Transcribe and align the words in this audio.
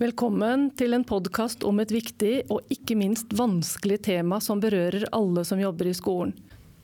Velkommen 0.00 0.70
til 0.80 0.94
en 0.96 1.02
podkast 1.04 1.60
om 1.68 1.76
et 1.82 1.90
viktig 1.92 2.46
og 2.48 2.70
ikke 2.72 2.94
minst 2.96 3.34
vanskelig 3.36 3.98
tema 4.06 4.38
som 4.40 4.56
berører 4.62 5.02
alle 5.12 5.42
som 5.44 5.60
jobber 5.60 5.90
i 5.90 5.92
skolen. 5.92 6.30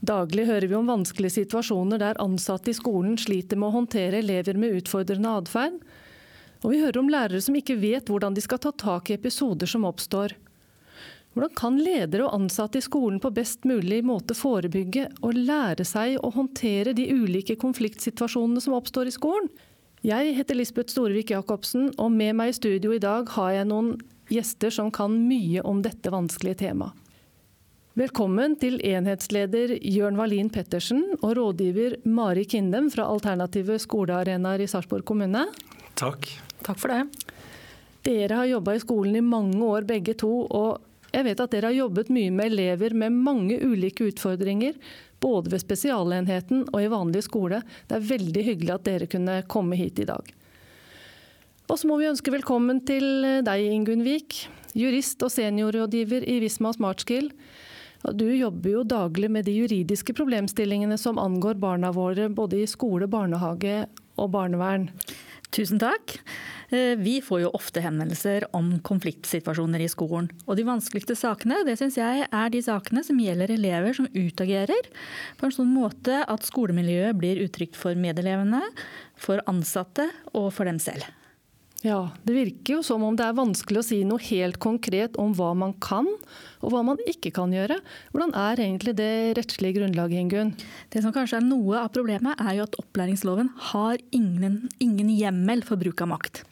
Daglig 0.04 0.42
hører 0.44 0.66
vi 0.68 0.76
om 0.76 0.90
vanskelige 0.90 1.38
situasjoner 1.38 2.02
der 2.02 2.20
ansatte 2.20 2.68
i 2.68 2.76
skolen 2.76 3.14
sliter 3.16 3.56
med 3.56 3.70
å 3.70 3.76
håndtere 3.78 4.18
elever 4.20 4.60
med 4.60 4.82
utfordrende 4.82 5.32
atferd. 5.32 5.78
Og 6.60 6.74
vi 6.74 6.82
hører 6.82 6.98
om 7.00 7.08
lærere 7.14 7.40
som 7.40 7.56
ikke 7.56 7.78
vet 7.80 8.12
hvordan 8.12 8.36
de 8.36 8.44
skal 8.44 8.60
ta 8.60 8.74
tak 8.76 9.08
i 9.08 9.16
episoder 9.16 9.70
som 9.72 9.88
oppstår. 9.88 10.34
Hvordan 11.32 11.54
kan 11.56 11.78
ledere 11.80 12.26
og 12.26 12.36
ansatte 12.36 12.82
i 12.82 12.84
skolen 12.84 13.16
på 13.24 13.32
best 13.32 13.64
mulig 13.64 14.02
måte 14.04 14.36
forebygge 14.36 15.06
og 15.22 15.40
lære 15.40 15.88
seg 15.88 16.18
å 16.20 16.34
håndtere 16.36 16.92
de 16.92 17.08
ulike 17.16 17.56
konfliktsituasjonene 17.64 18.60
som 18.60 18.76
oppstår 18.76 19.08
i 19.08 19.16
skolen? 19.16 19.48
Jeg 20.04 20.34
heter 20.36 20.58
Lisbeth 20.58 20.92
Storvik 20.92 21.30
Jacobsen, 21.32 21.88
og 21.96 22.10
med 22.12 22.36
meg 22.36 22.50
i 22.52 22.56
studio 22.56 22.92
i 22.92 23.00
dag 23.00 23.30
har 23.32 23.54
jeg 23.54 23.68
noen 23.70 23.94
gjester 24.28 24.74
som 24.74 24.90
kan 24.92 25.14
mye 25.24 25.62
om 25.64 25.80
dette 25.84 26.12
vanskelige 26.12 26.66
temaet. 26.66 26.92
Velkommen 27.96 28.58
til 28.60 28.76
enhetsleder 28.84 29.70
Jørn 29.80 30.18
Wallin 30.20 30.50
Pettersen 30.52 31.00
og 31.22 31.30
rådgiver 31.38 31.94
Mari 32.04 32.44
Kindem 32.44 32.90
fra 32.92 33.06
Alternative 33.08 33.78
skolearenaer 33.80 34.60
i 34.60 34.68
Sarpsborg 34.68 35.06
kommune. 35.08 35.46
Takk. 35.96 36.28
Takk 36.60 36.82
for 36.82 36.92
det. 36.92 37.32
Dere 38.04 38.42
har 38.42 38.50
jobba 38.50 38.74
i 38.76 38.82
skolen 38.84 39.16
i 39.16 39.24
mange 39.24 39.56
år 39.64 39.88
begge 39.88 40.12
to, 40.20 40.44
og 40.44 40.84
jeg 41.16 41.24
vet 41.24 41.40
at 41.40 41.52
dere 41.54 41.70
har 41.70 41.78
jobbet 41.78 42.10
mye 42.12 42.32
med 42.34 42.52
elever 42.52 42.92
med 42.92 43.14
mange 43.16 43.56
ulike 43.64 44.10
utfordringer, 44.10 44.76
både 45.24 45.54
ved 45.54 45.62
spesialenheten 45.62 46.66
og 46.68 46.82
i 46.82 46.90
vanlig 46.92 47.22
skole. 47.24 47.62
Det 47.88 47.96
er 47.96 48.10
veldig 48.10 48.42
hyggelig 48.50 48.74
at 48.74 48.84
dere 48.84 49.08
kunne 49.08 49.38
komme 49.48 49.78
hit 49.80 50.02
i 50.04 50.08
dag. 50.08 50.28
Og 51.66 51.80
så 51.80 51.88
må 51.88 51.96
vi 51.98 52.10
ønske 52.10 52.30
velkommen 52.30 52.82
til 52.86 53.24
deg, 53.46 53.64
Ingunn 53.72 54.04
Vik, 54.06 54.44
jurist 54.76 55.24
og 55.24 55.32
seniorrådgiver 55.32 56.26
i 56.28 56.36
Visma 56.44 56.70
Smartskill. 56.76 57.32
Du 58.14 58.28
jobber 58.28 58.70
jo 58.70 58.84
daglig 58.86 59.32
med 59.32 59.48
de 59.48 59.56
juridiske 59.56 60.14
problemstillingene 60.14 60.98
som 61.00 61.18
angår 61.18 61.56
barna 61.58 61.90
våre, 61.96 62.28
både 62.28 62.60
i 62.60 62.68
skole, 62.70 63.08
barnehage 63.10 63.86
og 64.20 64.30
barnevern. 64.36 64.90
Tusen 65.54 65.78
takk. 65.80 66.18
Eh, 66.68 66.96
vi 66.98 67.20
får 67.22 67.44
jo 67.44 67.52
ofte 67.54 67.82
henvendelser 67.84 68.48
om 68.56 68.72
konfliktsituasjoner 68.86 69.84
i 69.84 69.90
skolen. 69.90 70.28
Og 70.46 70.58
de 70.58 70.66
vanskeligste 70.66 71.16
sakene 71.18 71.62
det 71.66 71.78
synes 71.80 71.98
jeg 72.00 72.26
er 72.26 72.50
de 72.52 72.62
sakene 72.64 73.04
som 73.06 73.20
gjelder 73.22 73.54
elever 73.54 73.94
som 73.96 74.08
utagerer 74.14 74.90
på 75.38 75.46
en 75.46 75.54
sånn 75.54 75.70
måte 75.70 76.24
at 76.26 76.48
skolemiljøet 76.48 77.20
blir 77.20 77.44
utrygt 77.46 77.78
for 77.78 77.98
medelevene, 77.98 78.64
for 79.14 79.44
ansatte 79.50 80.10
og 80.34 80.50
for 80.56 80.68
dem 80.68 80.82
selv. 80.82 81.06
Ja, 81.86 82.10
Det 82.26 82.34
virker 82.34 82.78
jo 82.78 82.82
som 82.82 83.04
om 83.06 83.14
det 83.14 83.22
er 83.22 83.36
vanskelig 83.36 83.78
å 83.78 83.86
si 83.86 84.00
noe 84.06 84.22
helt 84.26 84.58
konkret 84.62 85.14
om 85.22 85.30
hva 85.38 85.52
man 85.54 85.76
kan 85.82 86.08
og 86.58 86.72
hva 86.72 86.82
man 86.82 86.98
ikke 87.06 87.30
kan 87.36 87.52
gjøre. 87.54 87.78
Hvordan 88.10 88.34
er 88.34 88.62
egentlig 88.64 88.96
det 88.98 89.36
rettslige 89.38 89.78
grunnlaget, 89.78 90.24
Ingunn? 90.24 90.50
Det 90.90 91.04
som 91.04 91.14
kanskje 91.14 91.38
er 91.38 91.46
noe 91.46 91.78
av 91.84 91.92
problemet, 91.94 92.42
er 92.42 92.58
jo 92.58 92.66
at 92.66 92.74
opplæringsloven 92.82 93.52
har 93.70 94.02
ingen, 94.10 94.64
ingen 94.82 95.12
hjemmel 95.14 95.62
for 95.68 95.78
bruk 95.78 96.02
av 96.02 96.10
makt. 96.16 96.42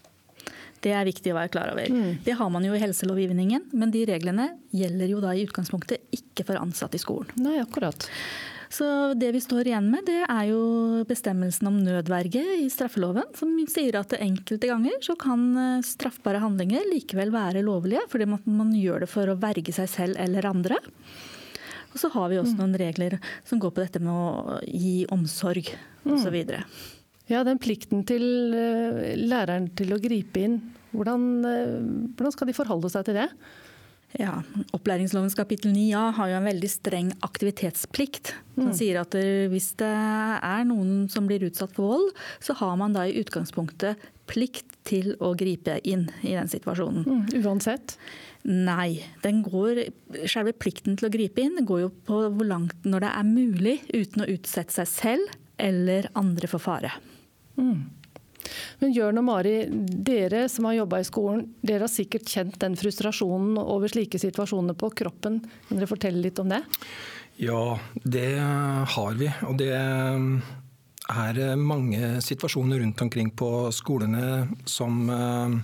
Det 0.84 0.92
er 0.94 1.08
viktig 1.08 1.32
å 1.32 1.38
være 1.40 1.50
klar 1.50 1.72
over. 1.72 1.90
Mm. 1.90 2.22
Det 2.22 2.38
har 2.38 2.50
man 2.52 2.66
jo 2.68 2.76
i 2.76 2.82
helselovgivningen, 2.82 3.70
men 3.72 3.90
de 3.94 4.04
reglene 4.06 4.50
gjelder 4.76 5.16
jo 5.16 5.22
da 5.24 5.32
i 5.34 5.46
utgangspunktet 5.48 6.12
ikke 6.14 6.46
for 6.46 6.60
ansatte 6.60 7.00
i 7.00 7.02
skolen. 7.02 7.32
Nei, 7.40 7.56
akkurat. 7.62 8.06
Så 8.74 8.86
det 9.14 9.30
vi 9.36 9.40
står 9.42 9.68
igjen 9.68 9.86
med, 9.92 10.02
det 10.08 10.24
er 10.24 10.48
jo 10.48 11.04
bestemmelsen 11.06 11.68
om 11.70 11.76
nødverge 11.84 12.42
i 12.58 12.66
straffeloven, 12.72 13.28
som 13.38 13.52
sier 13.70 14.00
at 14.00 14.16
enkelte 14.18 14.70
ganger 14.70 14.96
så 15.04 15.14
kan 15.20 15.44
eh, 15.60 15.84
straffbare 15.86 16.40
handlinger 16.42 16.88
likevel 16.90 17.30
være 17.34 17.62
lovlige, 17.66 18.02
fordi 18.10 18.26
man 18.26 18.72
gjør 18.74 19.04
det 19.04 19.10
for 19.12 19.30
å 19.30 19.38
verge 19.38 19.74
seg 19.76 19.90
selv 19.92 20.18
eller 20.18 20.50
andre. 20.50 20.80
Og 21.94 22.00
så 22.02 22.10
har 22.16 22.32
vi 22.32 22.40
også 22.40 22.56
mm. 22.56 22.60
noen 22.64 22.78
regler 22.80 23.18
som 23.46 23.60
går 23.62 23.76
på 23.76 23.84
dette 23.84 24.02
med 24.02 24.10
å 24.10 24.58
gi 24.66 25.04
omsorg 25.14 25.70
osv. 26.02 26.34
Mm. 26.34 26.64
Ja, 27.30 27.44
den 27.46 27.62
plikten 27.62 28.02
til 28.08 28.26
eh, 28.58 29.14
læreren 29.20 29.70
til 29.78 29.94
å 29.94 30.00
gripe 30.02 30.42
inn, 30.48 30.58
hvordan, 30.90 31.28
eh, 31.46 31.78
hvordan 32.18 32.34
skal 32.34 32.50
de 32.50 32.58
forholde 32.58 32.90
seg 32.90 33.06
til 33.06 33.22
det? 33.22 33.28
Ja, 34.14 34.38
Opplæringslovens 34.76 35.34
kapittel 35.34 35.72
9a 35.74 36.12
har 36.14 36.28
jo 36.30 36.36
en 36.38 36.46
veldig 36.46 36.68
streng 36.70 37.08
aktivitetsplikt. 37.26 38.34
Som 38.54 38.70
mm. 38.70 38.76
sier 38.78 39.00
at 39.00 39.16
hvis 39.50 39.72
det 39.80 39.90
er 39.90 40.68
noen 40.68 41.08
som 41.10 41.26
blir 41.26 41.42
utsatt 41.48 41.74
for 41.74 41.96
vold, 41.96 42.12
så 42.38 42.54
har 42.60 42.76
man 42.78 42.94
da 42.94 43.08
i 43.08 43.16
utgangspunktet 43.18 43.98
plikt 44.30 44.76
til 44.86 45.16
å 45.18 45.32
gripe 45.38 45.80
inn 45.82 46.06
i 46.22 46.36
den 46.36 46.48
situasjonen. 46.50 47.02
Mm, 47.04 47.42
uansett? 47.42 47.96
Nei. 48.44 49.02
den 49.24 49.42
går, 49.42 49.86
Selve 50.28 50.52
plikten 50.52 50.98
til 51.00 51.08
å 51.08 51.12
gripe 51.12 51.42
inn 51.42 51.64
går 51.64 51.80
jo 51.86 51.90
på 52.06 52.20
hvor 52.28 52.48
langt 52.48 52.86
når 52.86 53.06
det 53.06 53.12
er 53.16 53.28
mulig 53.28 53.76
uten 53.88 54.24
å 54.24 54.30
utsette 54.30 54.76
seg 54.76 54.90
selv 54.90 55.36
eller 55.58 56.10
andre 56.18 56.50
for 56.50 56.62
fare. 56.62 56.92
Mm. 57.58 57.88
Men 58.80 58.92
Jørn 58.94 59.20
og 59.20 59.26
Mari, 59.26 59.56
dere 59.70 60.44
som 60.52 60.68
har 60.68 60.78
jobba 60.80 61.00
i 61.00 61.08
skolen, 61.08 61.44
dere 61.64 61.86
har 61.86 61.92
sikkert 61.92 62.28
kjent 62.30 62.58
den 62.62 62.76
frustrasjonen 62.78 63.58
over 63.60 63.90
slike 63.90 64.20
situasjoner 64.20 64.76
på 64.78 64.92
kroppen. 65.02 65.40
Kan 65.68 65.80
dere 65.80 65.90
fortelle 65.90 66.22
litt 66.24 66.40
om 66.42 66.52
det? 66.52 66.62
Ja, 67.42 67.78
det 68.04 68.38
har 68.94 69.16
vi. 69.18 69.30
Og 69.48 69.58
det 69.58 69.72
er 69.74 71.56
mange 71.58 72.20
situasjoner 72.22 72.78
rundt 72.84 73.02
omkring 73.02 73.30
på 73.34 73.70
skolene 73.74 74.46
som 74.64 75.10
eh, 75.10 75.56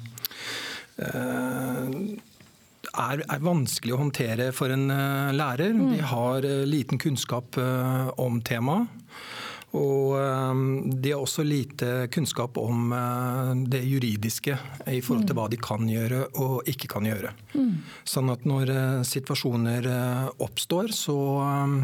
er, 2.91 3.22
er, 3.22 3.44
vanskelig 3.44 3.94
å 3.94 4.00
håndtere 4.02 4.50
for 4.56 4.74
en 4.74 4.91
eh, 4.91 5.30
lærer. 5.36 5.76
Mm. 5.76 5.92
De 5.94 6.00
har 6.10 6.48
eh, 6.48 6.66
liten 6.66 6.98
kunnskap 6.98 7.60
om 8.18 8.41
temaet. 8.42 8.88
Og 9.78 10.16
ehm, 10.19 10.62
de 11.00 11.12
har 11.12 11.22
også 11.22 11.44
lite 11.47 12.08
kunnskap 12.10 12.58
om 12.58 12.91
eh, 12.92 13.50
det 13.70 13.82
juridiske 13.86 14.56
i 14.91 14.98
forhold 14.98 15.28
til 15.28 15.36
mm. 15.36 15.38
hva 15.38 15.47
de 15.53 15.60
kan 15.62 15.86
gjøre 15.86 16.25
og 16.42 16.70
ikke 16.70 16.91
kan 16.91 17.06
gjøre. 17.06 17.31
Mm. 17.54 17.76
Sånn 18.03 18.32
at 18.34 18.48
når 18.50 18.72
eh, 18.75 18.97
situasjoner 19.06 19.86
eh, 19.86 20.26
oppstår, 20.42 20.91
så, 20.97 21.16
ehm, 21.47 21.78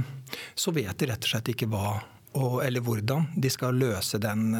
så 0.59 0.75
vet 0.75 0.99
de 0.99 1.11
rett 1.13 1.29
og 1.29 1.35
slett 1.35 1.55
ikke 1.55 1.71
hva 1.71 1.99
eller 2.37 2.83
hvordan 2.85 3.31
de 3.41 3.49
skal 3.49 3.79
løse 3.81 4.19
den 4.21 4.51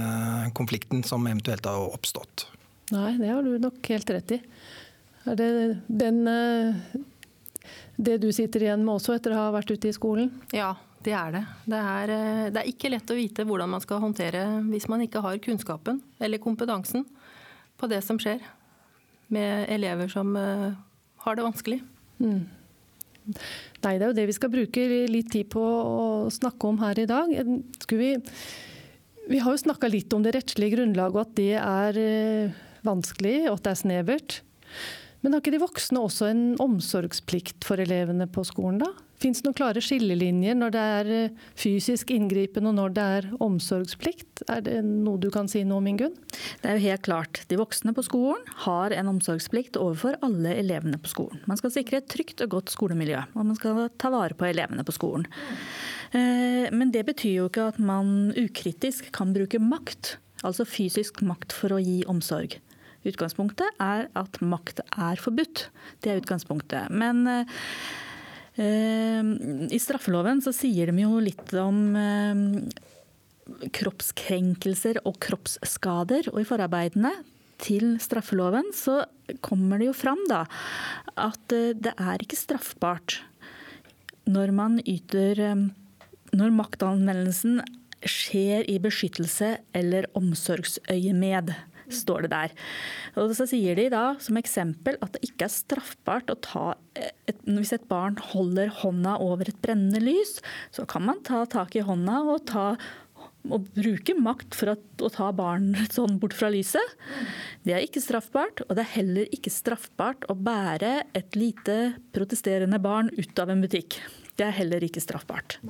konflikten 0.57 1.03
som 1.05 1.27
eventuelt 1.29 1.67
har 1.69 1.91
oppstått. 1.93 2.47
Nei, 2.95 3.11
det 3.21 3.29
har 3.29 3.45
du 3.45 3.59
nok 3.61 3.91
helt 3.93 4.13
rett 4.15 4.33
i. 4.33 4.39
Er 5.29 5.37
det 5.37 5.51
den, 5.85 6.23
det 8.01 8.17
du 8.23 8.31
sitter 8.33 8.65
igjen 8.65 8.81
med 8.81 8.95
også 8.95 9.19
etter 9.19 9.37
å 9.37 9.43
ha 9.43 9.53
vært 9.59 9.75
ute 9.77 9.91
i 9.91 9.93
skolen? 9.93 10.33
Ja, 10.57 10.71
det 11.07 11.15
er 11.15 11.35
det. 11.37 11.45
Det 11.71 11.79
er, 11.79 12.13
eh, 12.13 12.45
det 12.51 12.61
er, 12.61 12.71
ikke 12.71 12.91
lett 12.91 13.13
å 13.13 13.19
vite 13.19 13.47
hvordan 13.47 13.71
man 13.77 13.83
skal 13.85 14.03
håndtere 14.03 14.43
hvis 14.71 14.89
man 14.91 15.05
ikke 15.05 15.23
har 15.25 15.43
kunnskapen 15.43 16.01
eller 16.23 16.43
kompetansen 16.43 17.07
på 17.77 17.89
det 17.91 18.03
som 18.05 18.19
skjer 18.21 18.43
med 19.35 19.67
elever 19.73 20.11
som 20.11 20.35
eh, 20.39 20.71
har 21.27 21.39
det 21.39 21.47
vanskelig. 21.47 21.81
Mm. 22.23 22.45
Nei, 23.27 23.97
det 23.99 24.05
er 24.05 24.09
jo 24.09 24.17
det 24.17 24.27
vi 24.31 24.37
skal 24.37 24.53
bruke 24.53 24.85
litt 25.11 25.33
tid 25.35 25.51
på 25.51 25.63
å 25.63 26.05
snakke 26.33 26.69
om 26.69 26.79
her 26.83 26.99
i 27.03 27.09
dag. 27.11 27.33
Vi, 27.91 28.11
vi, 29.27 29.41
har 29.43 29.51
jo 29.51 29.65
snakka 29.65 29.91
litt 29.91 30.15
om 30.15 30.23
det 30.23 30.37
rettslige 30.37 30.77
grunnlaget, 30.77 31.17
og 31.17 31.25
at 31.25 31.35
det 31.39 31.55
er 31.59 31.99
eh, 32.03 32.61
vanskelig 32.87 33.39
og 33.49 33.59
at 33.59 33.67
det 33.67 33.75
er 33.75 33.83
snevert. 33.83 34.39
Men 35.23 35.35
har 35.35 35.43
ikke 35.43 35.57
de 35.57 35.63
voksne 35.65 36.03
også 36.07 36.31
en 36.31 36.45
omsorgsplikt 36.63 37.67
for 37.67 37.83
elevene 37.83 38.29
på 38.31 38.47
skolen, 38.47 38.79
da? 38.85 38.93
Fins 39.17 39.41
det 39.41 39.47
noen 39.47 39.57
klare 39.57 39.81
skillelinjer 39.85 40.57
når 40.59 40.73
det 40.75 40.85
er 40.97 41.11
eh, 41.15 41.45
fysisk 41.57 42.11
inngripen 42.13 42.69
og 42.69 42.77
når 42.77 42.97
det 42.97 43.07
er 43.19 43.29
omsorgsplikt? 43.45 44.45
Er 44.53 44.65
det 44.67 44.81
noe 44.85 45.21
du 45.21 45.31
kan 45.33 45.49
si 45.49 45.63
noe 45.65 45.81
om, 45.81 45.89
Ingunn? 45.89 46.17
Det 46.61 46.69
er 46.69 46.77
jo 46.77 46.85
helt 46.91 47.07
klart. 47.07 47.41
De 47.49 47.59
voksne 47.61 47.95
på 47.97 48.05
skolen 48.05 48.45
har 48.67 48.93
en 48.97 49.13
omsorgsplikt 49.15 49.79
overfor 49.81 50.19
alle 50.27 50.53
elevene 50.61 51.01
på 51.01 51.13
skolen. 51.13 51.41
Man 51.49 51.61
skal 51.61 51.73
sikre 51.79 52.03
et 52.03 52.11
trygt 52.13 52.45
og 52.45 52.53
godt 52.59 52.75
skolemiljø, 52.75 53.25
og 53.33 53.49
man 53.53 53.57
skal 53.59 53.87
ta 53.97 54.13
vare 54.13 54.37
på 54.37 54.49
elevene 54.51 54.85
på 54.87 54.95
skolen. 54.97 55.27
Eh, 56.13 56.69
men 56.77 56.93
det 56.93 57.07
betyr 57.09 57.41
jo 57.41 57.49
ikke 57.51 57.71
at 57.73 57.81
man 57.81 58.31
ukritisk 58.37 59.11
kan 59.17 59.33
bruke 59.37 59.61
makt, 59.63 60.17
altså 60.45 60.69
fysisk 60.69 61.25
makt 61.25 61.57
for 61.57 61.73
å 61.73 61.83
gi 61.83 62.03
omsorg. 62.11 62.61
Utgangspunktet 63.07 63.79
er 63.83 64.09
at 64.19 64.41
makt 64.43 64.83
er 64.91 65.21
forbudt. 65.23 65.69
Det 66.03 66.11
er 66.11 66.21
utgangspunktet. 66.21 66.91
Men 66.91 67.25
eh, 67.31 67.55
i 68.57 69.79
straffeloven 69.83 70.39
så 70.41 70.53
sier 70.57 70.89
de 70.89 71.03
jo 71.05 71.19
litt 71.21 71.53
om 71.61 71.81
kroppskrenkelser 73.77 75.01
og 75.07 75.19
kroppsskader. 75.23 76.31
Og 76.33 76.43
i 76.43 76.49
forarbeidene 76.49 77.13
til 77.63 77.97
straffeloven 78.03 78.73
så 78.77 79.03
kommer 79.45 79.81
det 79.81 79.91
jo 79.91 79.97
fram 79.97 80.21
da 80.31 80.45
at 81.17 81.55
eh, 81.55 81.73
det 81.73 81.95
er 81.97 82.23
ikke 82.23 82.39
straffbart 82.39 83.23
når 84.27 84.51
man 84.53 84.81
yter 84.83 85.39
Når 86.37 86.51
maktanvendelsen 86.53 87.61
skjer 88.03 88.67
i 88.69 88.75
beskyttelse 88.83 89.53
eller 89.73 90.09
omsorgsøyemed. 90.19 91.53
Står 91.93 92.27
det 92.27 92.33
der. 92.35 92.55
Og 93.21 93.35
så 93.37 93.47
sier 93.49 93.79
de 93.79 93.89
da 93.93 94.05
som 94.23 94.39
eksempel 94.41 94.99
at 95.05 95.17
det 95.17 95.25
ikke 95.29 95.49
er 95.49 95.55
straffbart 95.55 96.33
å 96.33 96.39
ta 96.45 96.67
et, 96.97 97.41
Hvis 97.45 97.75
et 97.77 97.89
barn 97.91 98.17
holder 98.33 98.71
hånda 98.83 99.19
over 99.23 99.49
et 99.49 99.59
brennende 99.63 100.01
lys, 100.03 100.39
så 100.75 100.87
kan 100.89 101.05
man 101.07 101.23
ta 101.27 101.45
tak 101.51 101.77
i 101.77 101.85
hånda 101.85 102.23
og 102.25 102.47
ta 102.49 102.69
å 103.53 103.59
bruke 103.63 104.15
makt 104.19 104.57
for 104.59 104.73
å 104.75 105.11
ta 105.13 105.31
barn 105.37 105.71
sånn 105.95 106.19
bort 106.23 106.35
fra 106.37 106.51
lyset. 106.53 106.95
Det 107.67 107.77
er 107.77 107.85
ikke 107.85 108.03
straffbart, 108.03 108.65
og 108.67 108.77
det 108.77 108.85
er 108.87 108.95
heller 108.97 109.35
ikke 109.35 109.53
straffbart 109.55 110.27
å 110.33 110.37
bære 110.39 110.95
et 111.19 111.39
lite 111.39 111.97
protesterende 112.17 112.81
barn 112.83 113.13
ut 113.17 113.43
av 113.43 113.53
en 113.53 113.63
butikk. 113.63 114.01
Det 114.37 114.49
er 114.49 114.57
heller 114.59 114.85
ikke 114.85 115.03
straffbart. 115.05 115.61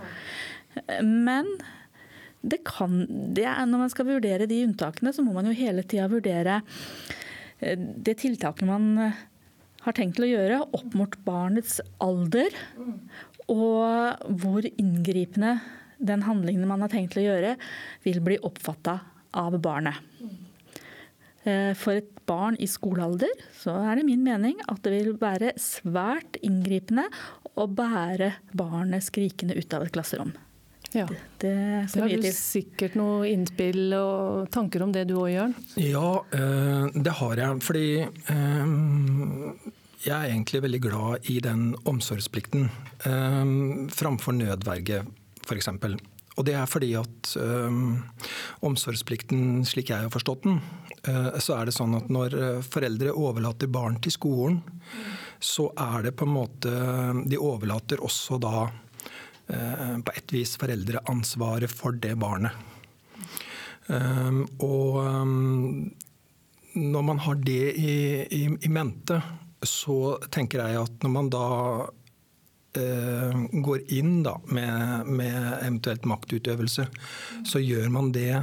Men 1.02 1.50
det 2.42 2.60
kan, 2.66 3.04
det 3.34 3.46
er, 3.48 3.64
når 3.66 3.86
man 3.86 3.92
skal 3.92 4.08
vurdere 4.08 4.48
de 4.50 4.62
unntakene, 4.66 5.12
så 5.14 5.24
må 5.24 5.34
man 5.36 5.48
jo 5.48 5.56
hele 5.56 5.84
tida 5.86 6.06
vurdere 6.10 6.60
eh, 7.60 7.78
det 7.78 8.18
tiltaket 8.22 8.68
man 8.68 8.92
eh, 9.08 9.24
har 9.86 9.96
tenkt 9.96 10.20
å 10.20 10.28
gjøre 10.28 10.60
opp 10.74 10.94
mot 10.98 11.14
barnets 11.26 11.80
alder, 12.02 12.54
og 13.46 14.26
hvor 14.42 14.66
inngripende 14.66 15.56
den 16.02 16.24
handlingen 16.26 16.66
man 16.68 16.82
har 16.84 16.90
tenkt 16.92 17.16
å 17.18 17.24
gjøre, 17.24 17.54
vil 18.04 18.18
bli 18.24 18.40
oppfatta 18.44 18.98
av 19.36 19.56
barnet. 19.62 20.02
Eh, 21.46 21.72
for 21.78 22.00
et 22.00 22.10
barn 22.26 22.58
i 22.58 22.66
skolealder 22.66 23.30
så 23.54 23.76
er 23.86 24.00
det 24.00 24.08
min 24.08 24.24
mening 24.26 24.58
at 24.66 24.82
det 24.82 24.96
vil 24.96 25.12
være 25.20 25.54
svært 25.62 26.40
inngripende 26.42 27.06
å 27.56 27.68
bære 27.70 28.32
barnet 28.58 29.06
skrikende 29.06 29.54
ut 29.54 29.76
av 29.76 29.86
et 29.86 29.94
klasserom. 29.94 30.34
Ja. 30.96 31.06
Det, 31.38 31.52
det 31.93 32.00
har 32.00 32.08
du 32.08 32.31
sikkert 32.32 32.96
noe 32.96 33.28
innspill 33.28 33.93
og 33.98 34.48
tanker 34.54 34.87
om 34.87 34.94
det 34.94 35.04
du 35.10 35.19
òg, 35.19 35.28
Jørn? 35.34 35.52
Ja, 35.76 36.22
eh, 36.32 36.87
det 36.94 37.12
har 37.19 37.43
jeg. 37.43 37.60
Fordi 37.66 37.87
eh, 38.00 38.70
jeg 40.06 40.16
er 40.16 40.31
egentlig 40.31 40.62
veldig 40.64 40.82
glad 40.87 41.31
i 41.32 41.38
den 41.44 41.72
omsorgsplikten 41.84 42.70
framfor 43.93 44.34
nødverge, 44.34 45.02
f.eks. 45.44 45.69
Og 46.37 46.44
det 46.44 46.54
er 46.56 46.69
fordi 46.69 46.90
at 46.99 47.31
omsorgsplikten, 48.64 49.64
slik 49.69 49.92
jeg 49.92 50.06
har 50.06 50.12
forstått 50.12 50.46
den, 50.49 50.58
eh, 51.08 51.37
så 51.42 51.58
er 51.58 51.69
det 51.69 51.76
sånn 51.76 51.96
at 51.99 52.08
når 52.12 52.38
foreldre 52.64 53.12
overlater 53.12 53.69
barn 53.72 54.00
til 54.00 54.16
skolen, 54.16 54.62
så 55.42 55.69
er 55.76 56.08
det 56.08 56.14
på 56.16 56.25
en 56.25 56.32
måte 56.32 56.70
De 57.28 57.37
overlater 57.37 58.00
også 58.00 58.38
da 58.40 58.62
Eh, 58.64 58.85
på 59.46 60.12
et 60.19 60.32
vis 60.34 60.56
foreldreansvaret 60.58 61.70
for 61.70 61.94
det 62.02 62.16
barnet. 62.19 62.56
Eh, 63.87 64.40
og 64.64 64.98
eh, 65.04 65.34
når 66.76 67.04
man 67.06 67.20
har 67.25 67.38
det 67.46 67.75
i, 67.78 67.93
i, 68.26 68.43
i 68.50 68.72
mente, 68.72 69.20
så 69.62 70.16
tenker 70.32 70.64
jeg 70.64 70.82
at 70.82 71.04
når 71.04 71.14
man 71.16 71.31
da 71.32 71.46
går 72.76 73.87
inn 73.96 74.19
da, 74.20 74.34
med, 74.52 75.06
med, 75.08 75.37
eventuelt 75.62 76.04
maktutøvelse, 76.04 76.84
så 77.49 77.62
gjør 77.62 77.87
man 77.94 78.10
det 78.12 78.34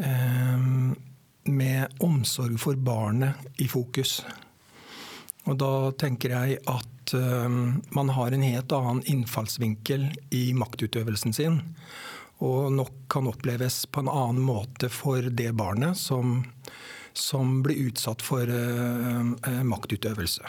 eh, 0.00 0.64
med 1.52 2.00
omsorg 2.06 2.56
for 2.62 2.80
barnet 2.80 3.60
i 3.60 3.66
fokus. 3.68 4.22
Og 5.44 5.60
da 5.60 5.92
tenker 6.00 6.32
jeg 6.38 6.62
at 6.72 6.93
at 7.04 7.14
eh, 7.14 7.48
man 7.94 8.08
har 8.08 8.32
en 8.32 8.42
helt 8.42 8.72
annen 8.72 9.02
innfallsvinkel 9.06 10.08
i 10.30 10.52
maktutøvelsen 10.54 11.32
sin. 11.32 11.60
Og 12.38 12.72
nok 12.72 12.92
kan 13.08 13.28
oppleves 13.28 13.86
på 13.86 14.00
en 14.00 14.08
annen 14.08 14.42
måte 14.42 14.88
for 14.88 15.22
det 15.22 15.52
barnet 15.54 15.96
som, 15.96 16.44
som 17.12 17.62
blir 17.62 17.88
utsatt 17.88 18.22
for 18.22 18.42
uh, 18.50 19.62
maktutøvelse. 19.64 20.42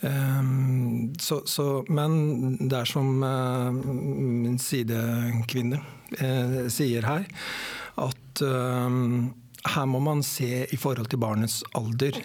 Um, 0.00 1.12
så, 1.20 1.42
så, 1.44 1.84
men 1.92 2.56
det 2.56 2.78
er 2.78 2.88
som 2.88 3.20
uh, 3.20 3.68
min 3.70 4.56
sidekvinne 4.58 5.82
uh, 6.16 6.58
sier 6.72 7.04
her, 7.04 7.28
at 8.00 8.40
her 8.40 9.86
må 9.92 9.98
man 10.00 10.22
se 10.24 10.64
i 10.64 10.78
forhold 10.80 11.10
til 11.12 11.20
barnets 11.20 11.60
alder. 11.76 12.16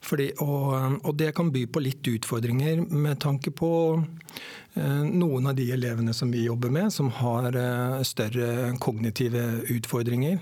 Fordi, 0.00 0.30
og, 0.40 1.00
og, 1.04 1.12
det 1.20 1.34
kan 1.36 1.50
by 1.52 1.66
på 1.68 1.82
litt 1.84 2.06
utfordringer 2.08 2.80
med 2.88 3.18
tanke 3.20 3.52
på 3.52 3.72
eh, 3.98 5.02
noen 5.04 5.50
av 5.50 5.58
de 5.58 5.66
elevene 5.74 6.14
som 6.16 6.32
vi 6.32 6.46
jobber 6.46 6.72
med, 6.72 6.88
som 6.92 7.10
har 7.20 7.56
eh, 7.56 8.00
større 8.08 8.72
kognitive 8.80 9.44
utfordringer. 9.76 10.40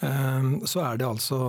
Eh, 0.00 0.48
så 0.64 0.86
er 0.86 1.02
det 1.02 1.10
altså 1.10 1.42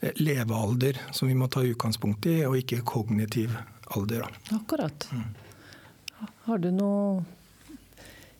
eh, 0.00 0.14
levealder 0.22 1.02
som 1.10 1.28
vi 1.28 1.36
må 1.38 1.50
ta 1.50 1.66
utgangspunkt 1.66 2.30
i, 2.30 2.38
og 2.46 2.60
ikke 2.62 2.84
kognitiv 2.86 3.58
alder. 3.96 4.22
Da. 4.22 4.60
Akkurat. 4.60 5.10
Mm. 5.10 5.26
Har 6.46 6.62
du 6.62 6.70
noe 6.74 7.26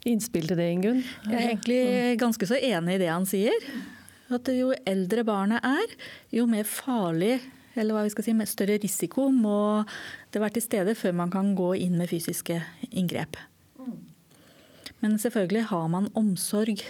innspill 0.09 0.47
til 0.49 0.59
det, 0.59 0.71
Ingunn? 0.79 1.03
Jeg 1.27 1.37
er 1.37 1.51
egentlig 1.51 2.19
ganske 2.23 2.49
så 2.49 2.57
enig 2.57 2.97
i 2.97 3.03
det 3.03 3.11
han 3.13 3.27
sier. 3.29 3.71
At 4.35 4.49
jo 4.53 4.73
eldre 4.89 5.25
barnet 5.25 5.65
er, 5.65 5.95
jo 6.35 6.45
mer 6.51 6.67
farlig 6.69 7.39
eller 7.79 7.95
hva 7.95 8.05
vi 8.07 8.13
skal 8.13 8.27
si, 8.27 8.35
med 8.35 8.51
større 8.51 8.79
risiko 8.83 9.29
må 9.33 9.85
det 10.35 10.43
være 10.43 10.57
til 10.57 10.65
stede 10.65 10.95
før 10.99 11.15
man 11.21 11.33
kan 11.33 11.53
gå 11.59 11.73
inn 11.79 11.99
med 12.01 12.11
fysiske 12.11 12.59
inngrep. 12.91 13.39
Men 14.99 15.15
selvfølgelig 15.23 15.69
har 15.71 15.85
man 15.93 16.09
omsorg 16.19 16.83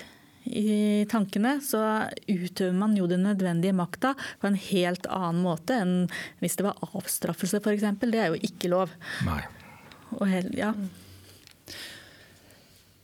i 0.49 1.05
tankene, 1.11 1.59
så 1.61 2.09
utøver 2.25 2.73
man 2.73 2.95
jo 2.97 3.09
den 3.11 3.27
nødvendige 3.27 3.77
makta 3.77 4.15
på 4.41 4.49
en 4.49 4.57
helt 4.57 5.05
annen 5.13 5.43
måte 5.45 5.77
enn 5.77 5.97
hvis 6.41 6.57
det 6.57 6.65
var 6.65 6.81
avstraffelse 6.89 7.61
f.eks. 7.61 7.85
Det 8.01 8.23
er 8.23 8.33
jo 8.33 8.41
ikke 8.49 8.73
lov. 8.73 8.95
Nei. 9.29 9.43
Hel, 10.31 10.49
ja. 10.57 10.73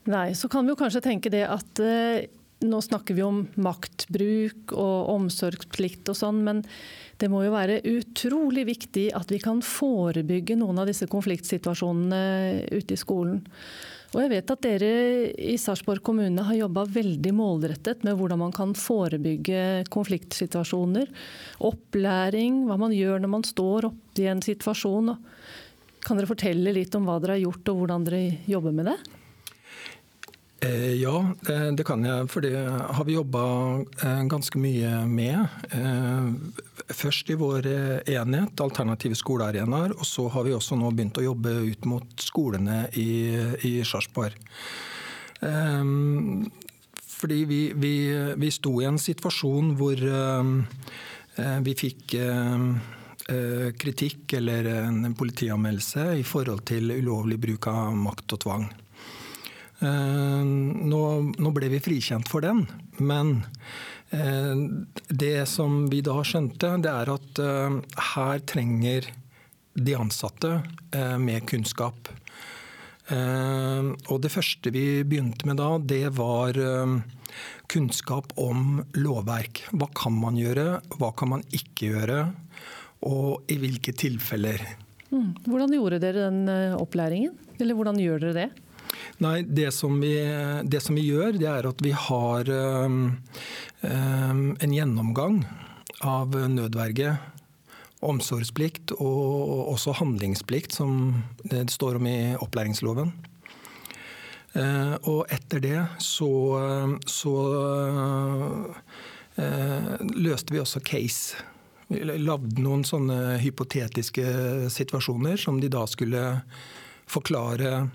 Nei, 0.09 0.31
så 0.37 0.49
kan 0.53 0.65
vi 0.65 0.73
jo 0.73 0.79
kanskje 0.81 1.05
tenke 1.05 1.33
det 1.33 1.45
at 1.49 1.85
eh, 1.85 2.25
nå 2.69 2.81
snakker 2.85 3.17
vi 3.17 3.25
om 3.25 3.45
maktbruk 3.61 4.75
og 4.75 5.11
omsorgsplikt 5.15 6.11
og 6.13 6.19
sånn, 6.19 6.43
men 6.47 6.63
det 7.21 7.31
må 7.31 7.45
jo 7.45 7.55
være 7.55 7.83
utrolig 7.87 8.67
viktig 8.69 9.09
at 9.15 9.31
vi 9.31 9.41
kan 9.43 9.63
forebygge 9.65 10.57
noen 10.59 10.81
av 10.83 10.89
disse 10.91 11.09
konfliktsituasjonene 11.11 12.71
ute 12.75 12.97
i 12.97 13.01
skolen. 13.01 13.45
Og 14.15 14.21
jeg 14.23 14.31
vet 14.31 14.51
at 14.53 14.63
dere 14.63 14.91
i 15.35 15.57
Sarpsborg 15.59 16.03
kommune 16.07 16.43
har 16.47 16.55
jobba 16.55 16.85
veldig 16.87 17.33
målrettet 17.35 18.05
med 18.07 18.15
hvordan 18.19 18.45
man 18.45 18.55
kan 18.55 18.71
forebygge 18.79 19.89
konfliktsituasjoner. 19.91 21.11
Opplæring, 21.67 22.63
hva 22.69 22.79
man 22.79 22.95
gjør 22.95 23.25
når 23.25 23.33
man 23.33 23.47
står 23.47 23.89
oppe 23.91 24.23
i 24.23 24.29
en 24.31 24.43
situasjon. 24.45 25.17
Kan 26.07 26.21
dere 26.21 26.31
fortelle 26.31 26.77
litt 26.77 26.95
om 26.95 27.09
hva 27.09 27.19
dere 27.19 27.41
har 27.41 27.47
gjort 27.49 27.73
og 27.73 27.83
hvordan 27.83 28.07
dere 28.07 28.23
jobber 28.47 28.79
med 28.79 28.93
det? 28.93 28.99
Eh, 30.61 30.95
ja, 30.95 31.35
det 31.77 31.85
kan 31.85 32.05
jeg. 32.05 32.29
For 32.33 32.45
det 32.45 32.55
har 32.57 33.05
vi 33.05 33.17
jobba 33.17 33.43
eh, 34.05 34.23
ganske 34.31 34.61
mye 34.61 35.05
med. 35.11 35.47
Eh, 35.71 36.95
først 36.95 37.31
i 37.31 37.39
vår 37.39 37.69
enhet, 38.11 38.61
alternative 38.61 39.19
skolearenaer. 39.19 39.97
Og 39.99 40.07
så 40.09 40.29
har 40.33 40.47
vi 40.47 40.55
også 40.57 40.79
nå 40.81 40.93
begynt 40.95 41.21
å 41.21 41.27
jobbe 41.27 41.55
ut 41.69 41.89
mot 41.91 42.21
skolene 42.21 42.85
i, 43.01 43.11
i 43.67 43.77
Sarpsborg. 43.85 44.39
Fordi 47.15 47.39
vi, 47.49 47.59
vi, 47.77 47.95
vi, 48.41 48.51
sto 48.53 48.79
i 48.81 48.87
en 48.89 48.97
situasjon 49.01 49.75
hvor 49.77 50.01
vi 51.67 51.75
fikk 51.77 52.15
kritikk 53.81 54.37
eller 54.39 54.71
en 54.87 55.17
politianmeldelse 55.19 56.07
i 56.21 56.25
forhold 56.25 56.65
til 56.71 56.95
ulovlig 56.95 57.41
bruk 57.45 57.69
av 57.73 57.93
makt 58.07 58.37
og 58.39 58.43
tvang. 58.47 58.67
Eh, 59.85 60.45
nå, 60.91 61.03
nå 61.37 61.53
ble 61.55 61.69
vi 61.73 61.83
frikjent 61.83 62.31
for 62.31 62.45
den, 62.45 62.65
men 63.05 63.37
eh, 64.15 64.55
det 65.11 65.37
som 65.51 65.85
vi 65.93 66.01
da 66.05 66.17
skjønte, 66.25 66.77
det 66.85 66.93
er 66.93 67.13
at 67.13 67.43
eh, 67.43 67.79
her 68.15 68.45
trenger 68.49 69.11
de 69.75 69.97
ansatte 69.99 70.61
mer 71.19 71.41
kunnskap. 71.51 72.07
Og 73.11 74.21
det 74.23 74.31
første 74.31 74.71
vi 74.71 75.03
begynte 75.03 75.49
med 75.51 75.59
da, 75.59 75.81
det 75.83 76.13
var 76.15 76.55
kunnskap 77.67 78.31
om 78.39 78.85
lovverk. 78.95 79.65
Hva 79.75 79.89
kan 79.99 80.15
man 80.15 80.39
gjøre, 80.39 80.79
hva 80.95 81.11
kan 81.19 81.33
man 81.33 81.43
ikke 81.51 81.91
gjøre, 81.91 82.21
og 83.11 83.51
i 83.51 83.59
hvilke 83.65 83.97
tilfeller. 83.99 84.63
Mm. 85.11 85.43
Hvordan 85.43 85.75
gjorde 85.75 85.99
dere 86.07 86.31
den 86.31 86.55
opplæringen, 86.79 87.35
eller 87.59 87.75
hvordan 87.75 87.99
gjør 87.99 88.29
dere 88.29 88.39
det? 88.45 88.49
Nei, 89.23 89.43
det 89.47 89.71
som, 89.75 90.01
vi, 90.03 90.15
det 90.65 90.81
som 90.83 90.97
vi 90.99 91.07
gjør, 91.07 91.39
det 91.39 91.49
er 91.51 91.69
at 91.69 91.85
vi 91.85 91.93
har 91.95 92.51
um, 92.51 92.99
um, 93.83 94.43
en 94.59 94.75
gjennomgang 94.75 95.45
av 96.05 96.35
nødverge, 96.51 97.15
omsorgsplikt 98.05 98.93
og 98.99 99.71
også 99.73 99.95
handlingsplikt, 100.01 100.75
som 100.77 101.23
det 101.47 101.71
står 101.73 102.01
om 102.01 102.11
i 102.11 102.19
opplæringsloven. 102.37 103.15
Uh, 104.55 104.95
og 105.11 105.25
etter 105.35 105.63
det 105.63 105.81
så, 106.03 106.31
så 107.11 107.35
løste 110.15 110.55
vi 110.55 110.61
også 110.63 110.83
case. 110.87 111.41
Vi 111.89 112.01
lagde 112.05 112.63
noen 112.63 112.85
sånne 112.87 113.37
hypotetiske 113.43 114.71
situasjoner 114.73 115.41
som 115.41 115.59
de 115.61 115.71
da 115.73 115.83
skulle 115.91 116.23
forklare 117.11 117.89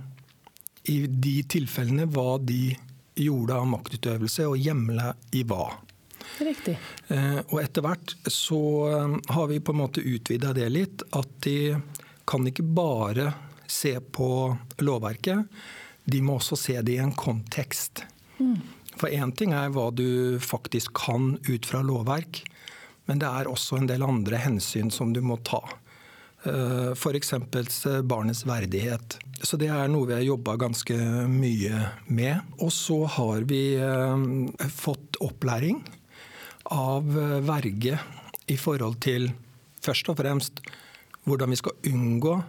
i 0.84 1.02
de 1.08 1.36
tilfellene 1.50 2.08
hva 2.10 2.38
de 2.42 2.76
gjorde 3.20 3.56
av 3.56 3.68
maktutøvelse, 3.68 4.48
og 4.48 4.60
hjemla 4.60 5.12
i 5.36 5.44
hva. 5.48 5.74
Riktig. 6.40 6.78
Eh, 7.08 7.40
og 7.50 7.58
etter 7.62 7.84
hvert 7.84 8.16
så 8.32 8.62
eh, 8.88 9.18
har 9.34 9.50
vi 9.52 9.60
på 9.60 9.76
en 9.76 9.82
måte 9.82 10.04
utvida 10.04 10.54
det 10.56 10.70
litt. 10.72 11.04
At 11.16 11.32
de 11.44 11.76
kan 12.30 12.48
ikke 12.48 12.64
bare 12.64 13.34
se 13.70 13.96
på 14.00 14.30
lovverket, 14.82 15.46
de 16.10 16.22
må 16.26 16.40
også 16.40 16.58
se 16.58 16.78
det 16.82 16.96
i 16.96 17.04
en 17.04 17.14
kontekst. 17.14 18.04
Mm. 18.40 18.62
For 18.98 19.12
én 19.14 19.32
ting 19.38 19.54
er 19.56 19.72
hva 19.74 19.90
du 19.94 20.40
faktisk 20.42 20.96
kan 20.98 21.36
ut 21.48 21.68
fra 21.70 21.84
lovverk, 21.86 22.42
men 23.10 23.22
det 23.22 23.30
er 23.30 23.50
også 23.50 23.80
en 23.80 23.90
del 23.90 24.06
andre 24.06 24.40
hensyn 24.42 24.90
som 24.94 25.14
du 25.14 25.22
må 25.26 25.38
ta. 25.46 25.62
Eh, 26.44 26.92
F.eks. 26.92 27.34
barnets 28.04 28.46
verdighet. 28.46 29.18
Så 29.42 29.58
det 29.60 29.70
er 29.72 29.92
noe 29.92 30.08
vi 30.08 30.16
har 30.16 30.24
jobba 30.24 30.56
ganske 30.60 30.96
mye 31.32 31.84
med. 32.08 32.54
Og 32.64 32.72
så 32.76 33.04
har 33.18 33.48
vi 33.50 33.64
eh, 33.76 34.70
fått 34.72 35.20
opplæring 35.24 35.84
av 36.76 37.12
eh, 37.12 37.40
verge 37.44 38.00
i 38.48 38.58
forhold 38.58 39.02
til 39.04 39.32
først 39.84 40.12
og 40.12 40.20
fremst 40.20 40.64
hvordan 41.28 41.52
vi 41.52 41.60
skal 41.60 41.92
unngå 41.92 42.40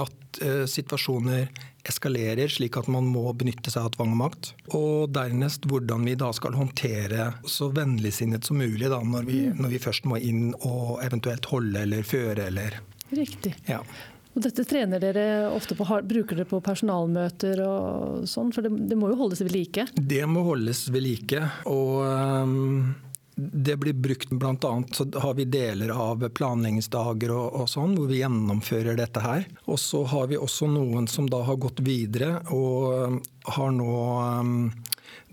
at 0.00 0.38
situasjoner 0.70 1.48
eskalerer 1.88 2.50
slik 2.52 2.76
at 2.78 2.86
man 2.92 3.08
må 3.10 3.32
benytte 3.34 3.72
seg 3.72 3.88
av 3.88 3.94
tvang 3.96 4.12
og 4.14 4.20
makt. 4.20 4.50
Og 4.76 5.10
dernest 5.10 5.66
hvordan 5.66 6.04
vi 6.06 6.14
da 6.20 6.28
skal 6.36 6.54
håndtere 6.54 7.30
så 7.48 7.70
vennligsinnet 7.74 8.46
som 8.46 8.60
mulig 8.60 8.90
da, 8.92 9.00
når, 9.02 9.26
vi, 9.26 9.40
når 9.56 9.72
vi 9.74 9.82
først 9.82 10.06
må 10.10 10.20
inn 10.22 10.52
og 10.60 11.00
eventuelt 11.02 11.48
holde 11.50 11.82
eller 11.82 12.06
føre 12.06 12.46
eller 12.52 12.78
Riktig. 13.10 13.54
Ja. 13.66 13.82
Og 14.30 14.44
dette 14.44 14.62
trener 14.64 15.02
dere 15.02 15.50
ofte 15.50 15.74
på, 15.74 15.84
Bruker 15.84 16.38
dere 16.38 16.46
på 16.48 16.60
personalmøter 16.62 17.62
og 17.66 18.26
sånn? 18.30 18.52
For 18.54 18.62
det, 18.62 18.72
det, 18.90 18.98
må 18.98 19.10
jo 19.10 19.18
holdes 19.24 19.42
ved 19.42 19.54
like? 19.54 19.88
Det 19.94 20.22
må 20.30 20.44
holdes 20.46 20.84
ved 20.94 21.02
like. 21.02 21.42
Og 21.66 21.96
um, 22.06 22.92
det 23.34 23.74
blir 23.82 23.98
brukt 23.98 24.30
bl.a. 24.30 24.72
så 24.94 25.08
har 25.24 25.34
vi 25.34 25.48
deler 25.50 25.90
av 25.90 26.22
planleggingsdager 26.36 27.34
og, 27.34 27.58
og, 27.58 27.66
sånn, 27.72 27.96
hvor 27.98 28.06
vi 28.10 28.22
gjennomfører 28.22 29.00
dette 29.00 29.24
her. 29.24 29.48
Og 29.66 29.82
så 29.82 30.04
har 30.12 30.30
vi 30.30 30.38
også 30.38 30.70
noen 30.70 31.10
som 31.10 31.26
da 31.30 31.42
har 31.48 31.58
gått 31.58 31.82
videre 31.82 32.36
og 32.54 33.10
um, 33.10 33.20
har 33.56 33.74
nå 33.74 33.94
um, 34.40 34.56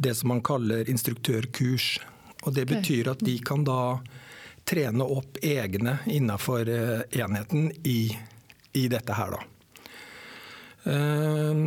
det 0.02 0.18
som 0.18 0.34
man 0.34 0.42
kaller 0.46 0.90
instruktørkurs. 0.90 2.00
Og 2.48 2.56
det 2.58 2.66
betyr 2.70 3.14
at 3.14 3.22
de 3.22 3.38
kan 3.46 3.62
da 3.68 4.00
trene 4.68 5.04
opp 5.04 5.40
egne 5.42 5.98
innenfor 6.06 6.70
eh, 6.70 7.22
enheten 7.22 7.72
i, 7.88 8.18
i 8.74 8.88
dette 8.92 9.16
her, 9.16 9.38
da. 9.38 9.42
Eh, 10.92 11.66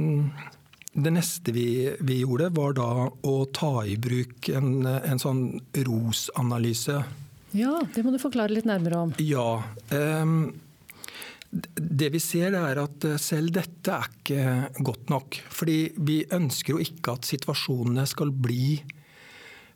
det 0.92 1.12
neste 1.14 1.54
vi, 1.54 1.66
vi, 2.00 2.20
gjorde, 2.24 2.50
var 2.56 2.74
da 2.76 2.90
å 3.08 3.34
ta 3.54 3.84
i 3.86 3.94
bruk 3.96 4.50
en, 4.52 4.84
en 4.84 5.22
sånn 5.22 5.44
ROS-analyse. 5.86 6.96
Ja, 7.54 7.76
det 7.94 8.02
må 8.04 8.12
du 8.12 8.18
forklare 8.22 8.52
litt 8.52 8.66
nærmere 8.68 9.04
om. 9.06 9.14
Ja. 9.22 9.62
Um, 9.94 10.50
det 11.50 12.10
vi 12.14 12.20
ser 12.22 12.56
er 12.58 12.82
at 12.82 13.06
selv 13.22 13.54
dette 13.54 13.94
er 13.94 14.10
ikke 14.10 14.82
godt 14.86 15.14
nok. 15.14 15.38
Fordi 15.54 15.78
vi 15.98 16.20
ønsker 16.34 16.74
jo 16.74 16.82
ikke 16.82 17.14
at 17.18 17.30
situasjonene 17.30 18.06
skal 18.10 18.34
bli 18.34 18.74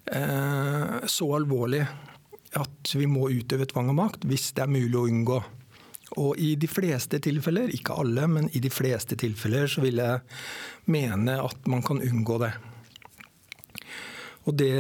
så 0.05 1.27
alvorlige 1.33 1.87
at 2.59 2.95
vi 2.95 3.07
må 3.11 3.29
utøve 3.33 3.67
tvang 3.71 3.93
og 3.93 3.99
makt 3.99 4.27
hvis 4.29 4.53
det 4.57 4.65
er 4.65 4.73
mulig 4.73 4.99
å 4.99 5.07
unngå. 5.11 5.39
Og 6.21 6.39
i 6.39 6.53
de 6.61 6.69
fleste 6.71 7.19
tilfeller, 7.23 7.73
ikke 7.75 7.97
alle, 7.99 8.27
men 8.31 8.51
i 8.55 8.61
de 8.63 8.71
fleste 8.71 9.17
tilfeller 9.19 9.67
så 9.71 9.83
vil 9.83 9.99
jeg 10.03 10.21
mene 10.93 11.41
at 11.43 11.67
man 11.71 11.83
kan 11.87 12.03
unngå 12.05 12.39
det. 12.45 12.53
Og 14.45 14.57
det, 14.61 14.75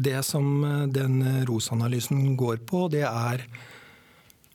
det 0.00 0.22
som 0.24 0.46
den 0.88 1.20
ROS-analysen 1.46 2.32
går 2.40 2.62
på, 2.66 2.86
det 2.92 3.04
er 3.04 3.44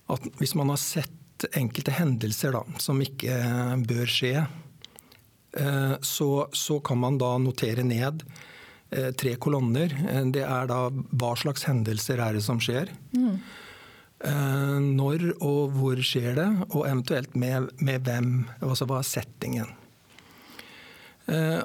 at 0.07 0.29
hvis 0.39 0.55
man 0.57 0.73
har 0.73 0.81
sett 0.81 1.45
enkelte 1.53 1.93
hendelser 1.93 2.55
da, 2.55 2.63
som 2.81 3.01
ikke 3.03 3.37
bør 3.85 4.09
skje, 4.09 4.35
eh, 5.59 5.95
så, 6.01 6.31
så 6.49 6.79
kan 6.81 6.97
man 7.03 7.19
da 7.21 7.35
notere 7.41 7.85
ned 7.85 8.25
tre 8.89 9.35
kolonner. 9.35 9.93
Eh, 10.09 10.25
det 10.33 10.43
er 10.47 10.67
da 10.69 10.87
hva 10.91 11.31
slags 11.39 11.67
hendelser 11.67 12.21
er 12.23 12.37
det 12.37 12.43
som 12.45 12.61
skjer. 12.63 12.91
Mm. 13.15 13.39
Når 14.17 15.23
og 15.45 15.75
hvor 15.77 15.99
skjer 16.01 16.31
det, 16.33 16.47
og 16.71 16.87
eventuelt 16.87 17.35
med, 17.37 17.67
med 17.77 18.01
hvem. 18.07 18.31
Altså 18.65 18.87
hva 18.89 19.03
er 19.03 19.05
settingen. 19.05 19.69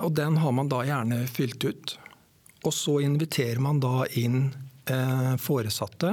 Og 0.05 0.11
den 0.13 0.37
har 0.37 0.53
man 0.53 0.69
da 0.69 0.83
gjerne 0.85 1.23
fylt 1.33 1.65
ut. 1.65 1.95
Og 2.69 2.75
så 2.77 2.99
inviterer 3.07 3.57
man 3.57 3.81
da 3.81 4.05
inn 4.21 4.51
foresatte, 5.41 6.13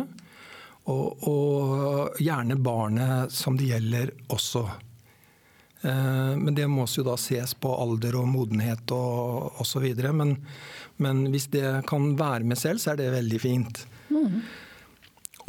og, 0.87 1.27
og 1.27 2.23
gjerne 2.23 2.55
barnet 2.63 3.35
som 3.35 3.59
det 3.59 3.67
gjelder 3.73 4.15
også. 4.31 4.63
Men 5.83 6.55
det 6.55 6.71
må 6.71 6.87
jo 6.87 7.03
da 7.03 7.19
ses 7.19 7.51
på 7.51 7.75
alder 7.83 8.15
og 8.21 8.31
modenhet 8.31 8.95
og 8.95 9.59
osv. 9.59 9.91
Men, 10.15 10.37
men 11.03 11.27
hvis 11.33 11.47
det 11.53 11.67
kan 11.89 12.11
være 12.19 12.47
med 12.47 12.59
selv, 12.59 12.81
så 12.81 12.93
er 12.93 12.99
det 12.99 13.13
veldig 13.13 13.39
fint. 13.41 13.83
Mm. 14.11 14.41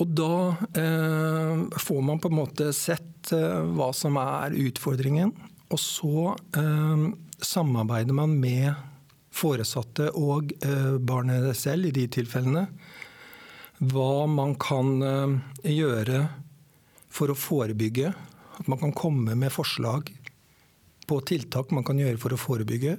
Og 0.00 0.12
da 0.16 0.35
eh, 0.80 1.64
får 1.83 2.04
man 2.07 2.21
på 2.23 2.30
en 2.30 2.38
måte 2.38 2.71
sett 2.76 3.33
eh, 3.37 3.61
hva 3.76 3.90
som 3.97 4.16
er 4.21 4.57
utfordringen. 4.57 5.35
Og 5.71 5.80
så 5.80 6.30
eh, 6.57 7.04
samarbeider 7.45 8.16
man 8.16 8.38
med 8.40 8.73
foresatte 9.30 10.09
og 10.19 10.54
eh, 10.64 10.97
barnet 10.97 11.52
selv 11.59 11.90
i 11.90 11.95
de 11.95 12.07
tilfellene. 12.11 12.64
Hva 13.92 14.26
man 14.30 14.57
kan 14.61 14.97
eh, 15.04 15.37
gjøre 15.76 16.25
for 17.11 17.33
å 17.33 17.38
forebygge. 17.38 18.14
At 18.61 18.69
man 18.71 18.80
kan 18.80 18.97
komme 18.97 19.37
med 19.37 19.52
forslag 19.52 20.11
på 21.11 21.21
tiltak 21.26 21.73
man 21.75 21.85
kan 21.87 21.99
gjøre 21.99 22.21
for 22.23 22.35
å 22.35 22.40
forebygge. 22.40 22.97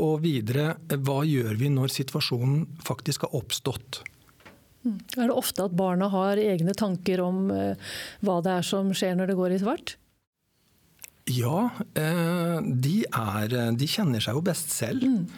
Og 0.00 0.22
videre, 0.24 0.76
hva 1.04 1.20
gjør 1.28 1.58
vi 1.60 1.68
når 1.72 1.92
situasjonen 1.92 2.64
faktisk 2.84 3.26
har 3.26 3.36
oppstått? 3.36 4.00
Mm. 4.82 4.98
Er 5.16 5.28
det 5.30 5.38
ofte 5.38 5.66
at 5.66 5.74
barna 5.78 6.08
har 6.10 6.40
egne 6.40 6.74
tanker 6.74 7.22
om 7.22 7.50
eh, 7.54 7.90
hva 8.26 8.40
det 8.42 8.56
er 8.58 8.66
som 8.66 8.90
skjer 8.96 9.14
når 9.18 9.30
det 9.30 9.38
går 9.38 9.54
i 9.54 9.58
svart? 9.62 9.96
Ja, 11.30 11.68
eh, 11.94 12.56
de, 12.62 12.96
er, 13.06 13.58
de 13.78 13.88
kjenner 13.90 14.22
seg 14.22 14.38
jo 14.38 14.44
best 14.44 14.72
selv. 14.74 15.06
Mm. 15.06 15.28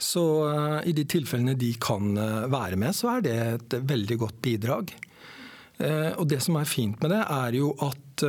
Så 0.00 0.24
eh, 0.50 0.90
i 0.90 0.96
de 0.96 1.06
tilfellene 1.08 1.56
de 1.56 1.72
kan 1.80 2.12
være 2.52 2.80
med, 2.80 2.96
så 2.96 3.14
er 3.16 3.24
det 3.24 3.38
et 3.54 3.78
veldig 3.88 4.20
godt 4.26 4.42
bidrag. 4.44 4.92
Og 5.80 6.26
Det 6.28 6.36
som 6.44 6.58
er 6.60 6.66
fint 6.68 6.98
med 7.00 7.08
det, 7.08 7.22
er 7.24 7.54
jo 7.56 7.70
at 7.80 8.20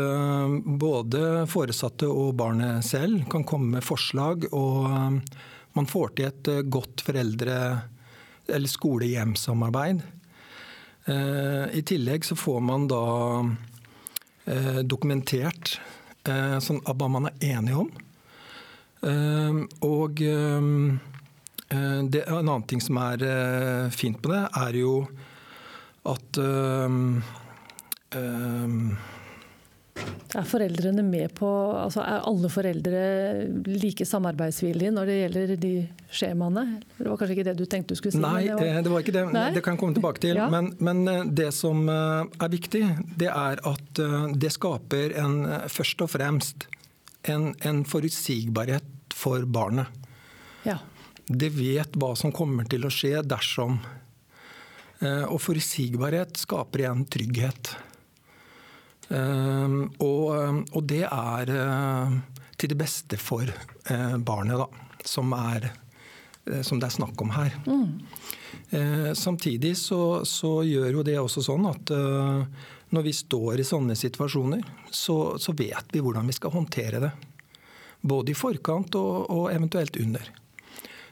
både 0.80 1.42
foresatte 1.52 2.08
og 2.08 2.38
barnet 2.40 2.80
selv 2.88 3.26
kan 3.28 3.44
komme 3.44 3.74
med 3.74 3.84
forslag. 3.84 4.46
og 4.56 5.20
man 5.74 5.88
får 5.88 6.16
til 6.16 6.28
et 6.28 6.48
eh, 6.52 6.62
godt 6.62 7.04
foreldre- 7.06 7.82
eller 8.52 8.68
skole-hjem-samarbeid. 8.68 10.02
Eh, 11.06 11.66
I 11.78 11.82
tillegg 11.88 12.26
så 12.28 12.36
får 12.36 12.60
man 12.66 12.88
da 12.92 13.06
eh, 14.46 14.82
dokumentert 14.84 15.80
sånn 16.22 16.84
hva 16.86 17.08
man 17.10 17.26
er 17.32 17.38
enige 17.56 17.80
om. 17.82 17.88
Og 19.82 20.20
det, 20.22 22.20
en 22.22 22.36
annen 22.36 22.68
ting 22.70 22.84
som 22.86 23.00
er 23.02 23.24
fint 23.90 24.20
på 24.22 24.30
det, 24.30 24.44
er 24.62 24.78
jo 24.78 24.92
at 26.14 26.38
er 30.38 30.48
foreldrene 30.48 31.04
med 31.04 31.34
på 31.36 31.48
altså 31.76 32.04
Er 32.06 32.26
alle 32.28 32.50
foreldre 32.52 33.02
like 33.68 34.06
samarbeidsvillige 34.08 34.94
når 34.96 35.10
det 35.10 35.18
gjelder 35.18 35.54
de 35.62 35.74
skjemaene? 36.12 36.66
Det 36.98 37.08
var 37.08 37.20
kanskje 37.20 37.36
ikke 37.38 37.48
det 37.50 37.56
du 37.60 37.66
tenkte 37.70 37.96
du 37.96 38.00
skulle 38.00 38.16
si? 38.16 38.22
Nei, 38.24 38.46
det 38.48 38.56
var, 38.56 38.68
eh, 38.68 38.82
det 38.86 38.94
var 38.94 39.06
ikke 39.06 39.16
det. 39.16 39.26
Nei? 39.36 39.48
Det 39.56 39.64
kan 39.66 39.76
jeg 39.76 39.82
komme 39.84 39.98
tilbake 39.98 40.24
til. 40.24 40.40
Ja. 40.40 40.48
Men, 40.54 40.72
men, 40.80 41.04
eh, 41.12 41.26
det 41.42 41.50
som 41.58 41.84
eh, 41.92 42.46
er 42.46 42.54
viktig, 42.54 42.84
det 43.20 43.32
er 43.32 43.64
at 43.72 44.04
det 44.42 44.54
skaper 44.56 45.16
en, 45.22 45.38
først 45.72 46.06
og 46.06 46.14
fremst 46.14 46.68
en, 47.30 47.52
en 47.68 47.84
forutsigbarhet 47.88 49.16
for 49.16 49.46
barnet. 49.46 49.92
Ja. 50.68 50.80
Det 51.28 51.52
vet 51.56 51.96
hva 52.00 52.14
som 52.20 52.34
kommer 52.36 52.68
til 52.72 52.88
å 52.88 52.92
skje 52.94 53.22
dersom. 53.28 53.80
Og 55.02 55.40
forutsigbarhet 55.42 56.38
skaper 56.38 56.84
igjen 56.84 57.06
trygghet. 57.10 57.72
Ehm, 59.10 59.80
og, 60.00 60.26
ehm, 60.38 60.60
og 60.72 60.84
det 60.88 61.04
er 61.08 61.54
eh, 61.56 62.18
til 62.58 62.74
det 62.74 62.78
beste 62.80 63.20
for 63.20 63.48
eh, 63.48 64.18
barnet, 64.18 64.62
da, 64.62 64.68
som 65.06 65.34
er 65.38 65.72
som 66.66 66.80
det 66.82 66.88
er 66.88 66.94
snakk 66.96 67.22
om 67.22 67.30
her. 67.36 67.54
Mm. 67.70 69.12
Samtidig 69.14 69.76
så, 69.78 70.26
så, 70.26 70.64
gjør 70.66 70.96
jo 70.96 71.04
det 71.06 71.14
også 71.22 71.44
sånn 71.46 71.68
at 71.70 71.92
når 72.90 73.06
vi 73.06 73.14
står 73.14 73.62
i 73.62 73.68
sånne 73.68 73.94
situasjoner, 73.96 74.64
så, 74.90 75.38
så 75.38 75.54
vet 75.54 75.94
vi 75.94 76.02
hvordan 76.02 76.26
vi 76.26 76.34
skal 76.34 76.56
håndtere 76.56 77.04
det. 77.04 77.12
Både 78.02 78.34
i 78.34 78.40
forkant 78.42 78.98
og, 78.98 79.30
og 79.30 79.46
eventuelt 79.54 80.02
under. 80.02 80.34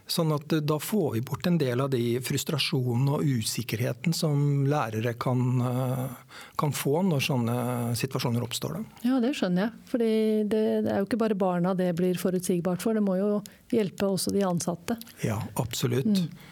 Sånn 0.10 0.34
at 0.34 0.54
eh, 0.54 0.63
Da 0.66 0.80
får 0.82 1.13
vi 1.13 1.22
bort 1.25 1.48
en 1.48 1.58
del 1.62 1.82
av 1.84 1.92
de 1.94 2.01
frustrasjonene 2.25 3.20
og 3.20 3.25
usikkerheten 3.39 4.16
som 4.16 4.66
lærere 4.70 5.13
kan, 5.22 5.44
eh, 5.62 6.38
kan 6.60 6.74
få 6.75 7.04
når 7.06 7.25
sånne 7.30 7.58
situasjoner 8.00 8.46
oppstår. 8.46 8.80
Da. 8.80 9.01
Ja, 9.06 9.20
Det 9.24 9.36
skjønner 9.38 9.68
jeg. 9.68 9.74
Fordi 9.92 10.13
det, 10.50 10.63
det, 10.86 10.94
er 10.94 11.04
jo 11.04 11.10
ikke 11.10 11.22
bare 11.25 11.39
barna 11.39 11.75
det 11.78 11.92
blir 11.98 12.20
forutsigbart 12.20 12.84
for, 12.86 12.98
det 12.98 13.06
må 13.06 13.20
jo 13.20 13.34
hjelpe 13.74 14.10
også 14.10 14.34
de 14.34 14.46
ansatte. 14.48 14.98
Ja, 15.25 15.38
absolutt. 15.62 16.10
Mm. 16.10 16.48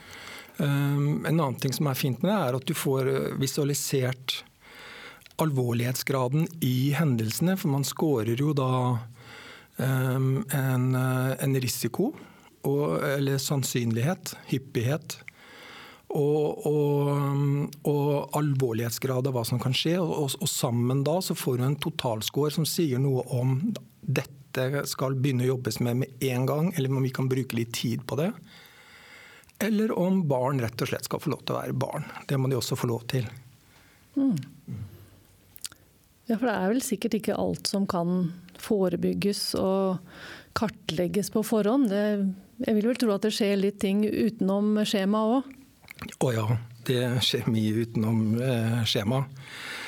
Um, 0.58 1.26
en 1.26 1.36
annen 1.36 1.58
ting 1.62 1.74
som 1.74 1.90
er 1.90 1.98
fint 1.98 2.22
med 2.24 2.32
det, 2.32 2.38
er 2.38 2.58
at 2.58 2.66
du 2.66 2.74
får 2.78 3.10
visualisert 3.42 4.42
alvorlighetsgraden 5.42 6.48
i 6.66 6.94
hendelsene. 6.98 7.58
For 7.58 7.74
man 7.74 7.86
scorer 7.86 8.38
jo 8.38 8.56
da 8.58 8.72
um, 9.78 10.32
en, 10.50 10.90
en 10.98 11.62
risiko 11.62 12.12
og, 12.66 13.00
eller 13.06 13.40
sannsynlighet, 13.42 14.36
hyppighet. 14.52 15.20
Og, 16.08 16.64
og, 16.66 17.10
og, 17.84 18.30
alvorlighetsgrad 18.40 19.28
av 19.28 19.36
hva 19.36 19.44
som 19.48 19.60
kan 19.62 19.76
skje. 19.76 19.98
Og, 20.00 20.38
og, 20.40 20.50
sammen 20.50 21.04
da 21.08 21.20
så 21.24 21.36
får 21.38 21.60
du 21.60 21.68
en 21.68 21.80
totalscore 21.84 22.54
som 22.56 22.68
sier 22.68 23.02
noe 23.04 23.26
om 23.36 23.60
dette 24.02 24.86
skal 24.90 25.18
begynne 25.20 25.46
å 25.46 25.52
jobbes 25.52 25.82
med 25.86 26.00
med 26.02 26.24
en 26.32 26.48
gang, 26.50 26.72
eller 26.74 26.96
om 26.96 27.04
vi 27.06 27.14
kan 27.14 27.28
bruke 27.30 27.60
litt 27.60 27.76
tid 27.78 28.08
på 28.08 28.18
det. 28.18 28.32
Eller 29.62 29.92
om 29.94 30.24
barn 30.30 30.62
rett 30.62 30.82
og 30.82 30.90
slett 30.90 31.06
skal 31.06 31.22
få 31.22 31.34
lov 31.34 31.44
til 31.44 31.56
å 31.56 31.62
være 31.62 31.78
barn. 31.78 32.08
Det 32.30 32.38
må 32.40 32.50
de 32.50 32.58
også 32.58 32.78
få 32.78 32.90
lov 32.90 33.06
til. 33.12 33.28
Mm. 34.18 34.38
Ja, 36.28 36.36
for 36.36 36.50
det 36.50 36.56
er 36.56 36.74
vel 36.74 36.84
sikkert 36.84 37.16
ikke 37.20 37.38
alt 37.40 37.70
som 37.70 37.88
kan 37.90 38.34
forebygges 38.60 39.54
og 39.60 40.02
kartlegges 40.58 41.32
på 41.32 41.44
forhånd. 41.46 41.90
Det 41.92 42.04
jeg 42.66 42.74
vil 42.74 42.88
vel 42.90 42.98
tro 42.98 43.14
at 43.14 43.26
det 43.26 43.36
skjer 43.36 43.60
litt 43.60 43.78
ting 43.84 44.02
utenom 44.02 44.80
skjema 44.88 45.22
òg? 45.36 45.50
Å 46.26 46.30
ja, 46.34 46.46
det 46.90 47.02
skjer 47.26 47.50
mye 47.54 47.84
utenom 47.86 48.22
eh, 48.42 48.80
skjema. 48.90 49.22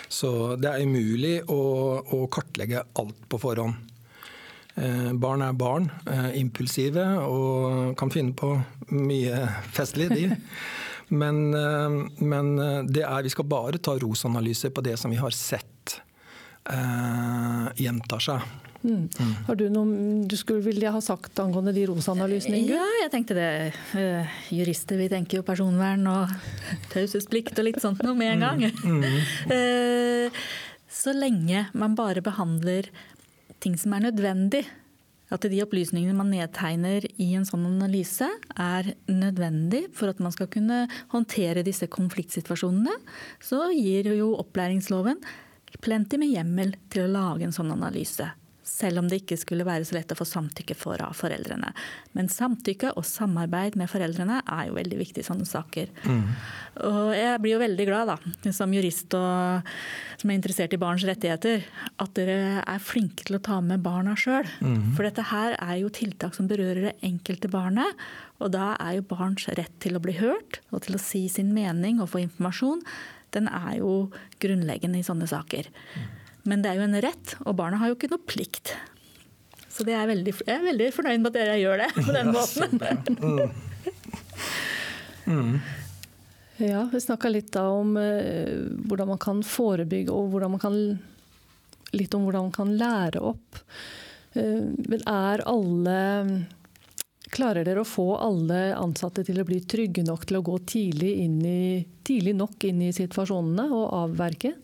Så 0.09 0.55
det 0.57 0.69
er 0.69 0.85
umulig 0.85 1.35
å, 1.49 1.61
å 2.01 2.19
kartlegge 2.33 2.83
alt 3.01 3.23
på 3.29 3.39
forhånd. 3.41 3.89
Eh, 4.77 5.09
barn 5.17 5.43
er 5.45 5.57
barn, 5.57 5.89
eh, 6.09 6.29
impulsive 6.39 7.05
og 7.25 7.97
kan 7.97 8.13
finne 8.13 8.37
på 8.37 8.53
mye 8.93 9.41
festlig, 9.77 10.11
de. 10.13 10.29
Men, 11.09 11.41
eh, 11.57 11.97
men 12.21 12.53
eh, 12.61 13.01
er, 13.01 13.25
vi 13.25 13.33
skal 13.33 13.49
bare 13.49 13.81
ta 13.81 13.97
rosanalyser 13.97 14.73
på 14.73 14.85
det 14.85 14.97
som 15.01 15.13
vi 15.13 15.17
har 15.21 15.33
sett 15.33 15.78
eh, 16.73 17.69
gjentar 17.83 18.23
seg. 18.23 18.49
Mm. 18.79 19.09
Har 19.47 19.57
du 19.59 19.65
noe 19.67 20.23
du 20.29 20.35
skulle 20.39 20.63
vilje 20.63 20.91
ha 20.93 21.01
sagt 21.03 21.39
angående 21.43 21.73
de 21.75 21.83
rosanalysene? 21.89 22.61
Ja, 22.63 22.85
jeg 23.01 23.11
tenkte 23.11 23.35
det. 23.35 23.49
Uh, 23.91 24.39
jurister 24.55 24.99
vi 24.99 25.09
tenker 25.11 25.41
jo 25.41 25.47
personvern 25.47 26.05
og 26.07 26.31
taushetsplikt 26.93 27.59
og 27.59 27.67
litt 27.67 27.81
sånt 27.83 28.03
noe 28.05 28.15
med 28.15 28.37
en 28.37 28.45
gang. 28.45 28.63
Mm. 28.87 29.07
Uh, 29.51 30.43
så 31.01 31.15
lenge 31.15 31.67
man 31.75 31.97
bare 31.99 32.23
behandler 32.23 32.87
ting 33.59 33.75
som 33.79 33.97
er 33.97 34.07
nødvendig, 34.07 34.63
at 35.29 35.45
de 35.45 35.59
opplysningene 35.61 36.15
man 36.17 36.31
nedtegner 36.33 37.03
i 37.21 37.27
en 37.37 37.45
sånn 37.45 37.67
analyse 37.67 38.25
er 38.55 38.93
nødvendig 39.11 39.83
for 39.93 40.09
at 40.09 40.23
man 40.23 40.33
skal 40.33 40.49
kunne 40.49 40.85
håndtere 41.11 41.61
disse 41.67 41.85
konfliktsituasjonene, 41.91 42.95
så 43.43 43.67
gir 43.75 44.09
jo 44.15 44.31
opplæringsloven 44.39 45.19
plenty 45.83 46.19
med 46.21 46.33
hjemmel 46.33 46.75
til 46.91 47.05
å 47.05 47.13
lage 47.13 47.47
en 47.47 47.55
sånn 47.55 47.73
analyse 47.75 48.27
selv 48.69 49.01
om 49.01 49.09
det 49.09 49.21
ikke 49.23 49.37
skulle 49.39 49.67
være 49.67 49.87
så 49.87 49.97
lett 49.97 50.11
å 50.13 50.17
få 50.17 50.27
samtykke 50.27 50.75
fra 50.77 51.09
foreldrene. 51.15 51.71
Men 52.17 52.29
samtykke 52.31 52.93
og 52.99 53.07
samarbeid 53.07 53.77
med 53.79 53.89
foreldrene 53.91 54.41
er 54.45 54.69
jo 54.69 54.77
veldig 54.77 54.99
viktig 55.01 55.23
i 55.23 55.27
sånne 55.27 55.47
saker. 55.49 55.91
Mm. 56.05 56.23
Og 56.89 57.11
jeg 57.17 57.41
blir 57.43 57.55
jo 57.55 57.63
veldig 57.63 57.87
glad, 57.89 58.13
da, 58.13 58.51
som 58.55 58.73
jurist 58.75 59.15
og 59.17 59.75
som 60.19 60.31
er 60.31 60.37
interessert 60.37 60.75
i 60.75 60.81
barns 60.81 61.05
rettigheter, 61.07 61.65
at 61.99 62.15
dere 62.17 62.63
er 62.63 62.83
flinke 62.83 63.27
til 63.27 63.39
å 63.39 63.43
ta 63.49 63.59
med 63.63 63.83
barna 63.83 64.15
sjøl. 64.19 64.47
Mm. 64.63 64.95
For 64.95 65.07
dette 65.07 65.29
her 65.31 65.57
er 65.59 65.77
jo 65.81 65.93
tiltak 65.93 66.37
som 66.37 66.49
berører 66.49 66.89
det 66.89 66.97
enkelte 67.07 67.51
barnet. 67.51 68.07
Og 68.39 68.53
da 68.55 68.73
er 68.79 68.99
jo 68.99 69.07
barns 69.09 69.47
rett 69.51 69.73
til 69.83 69.97
å 69.97 70.03
bli 70.03 70.15
hørt 70.19 70.61
og 70.71 70.85
til 70.85 70.95
å 70.95 71.01
si 71.01 71.25
sin 71.31 71.51
mening 71.55 71.99
og 71.99 72.13
få 72.13 72.21
informasjon, 72.23 72.83
den 73.35 73.49
er 73.51 73.79
jo 73.79 74.09
grunnleggende 74.41 75.01
i 75.01 75.05
sånne 75.05 75.27
saker. 75.29 75.69
Mm. 75.69 76.07
Men 76.49 76.63
det 76.63 76.71
er 76.71 76.79
jo 76.79 76.87
en 76.87 77.01
rett, 77.03 77.35
og 77.45 77.57
barna 77.59 77.79
har 77.81 77.91
jo 77.91 77.97
ikke 77.97 78.11
noe 78.13 78.23
plikt. 78.29 78.73
Så 79.69 79.85
er 79.87 80.09
veldig, 80.09 80.33
jeg 80.43 80.55
er 80.55 80.65
veldig 80.65 80.87
fornøyd 80.91 81.21
med 81.21 81.29
at 81.29 81.37
dere 81.37 81.59
gjør 81.61 81.83
det 81.83 81.89
på 82.07 82.15
den 82.15 82.31
måten. 82.35 82.79
Mm. 85.29 85.59
Ja, 86.59 86.87
Vi 86.91 86.99
snakka 86.99 87.29
litt 87.31 87.51
da 87.53 87.67
om 87.71 87.93
uh, 87.95 88.65
hvordan 88.89 89.13
man 89.13 89.21
kan 89.21 89.43
forebygge, 89.45 90.11
og 90.11 90.33
hvordan 90.33 90.55
man 90.55 90.63
kan, 90.63 90.77
litt 91.95 92.15
om 92.17 92.25
hvordan 92.25 92.49
man 92.49 92.55
kan 92.55 92.73
lære 92.81 93.21
opp. 93.23 93.61
Uh, 94.33 94.67
men 94.89 95.05
er 95.05 95.45
alle 95.47 95.99
Klarer 97.29 97.65
dere 97.67 97.83
å 97.83 97.87
få 97.87 98.07
alle 98.17 98.73
ansatte 98.73 99.23
til 99.27 99.41
å 99.41 99.45
bli 99.45 99.59
trygge 99.69 100.01
nok 100.05 100.25
til 100.29 100.39
å 100.39 100.45
gå 100.45 100.57
tidlig, 100.69 101.11
i, 101.21 101.61
tidlig 102.05 102.33
nok 102.37 102.65
inn 102.65 102.81
i 102.87 102.93
situasjonene 102.95 103.67
og 103.69 103.85
avverke? 103.99 104.55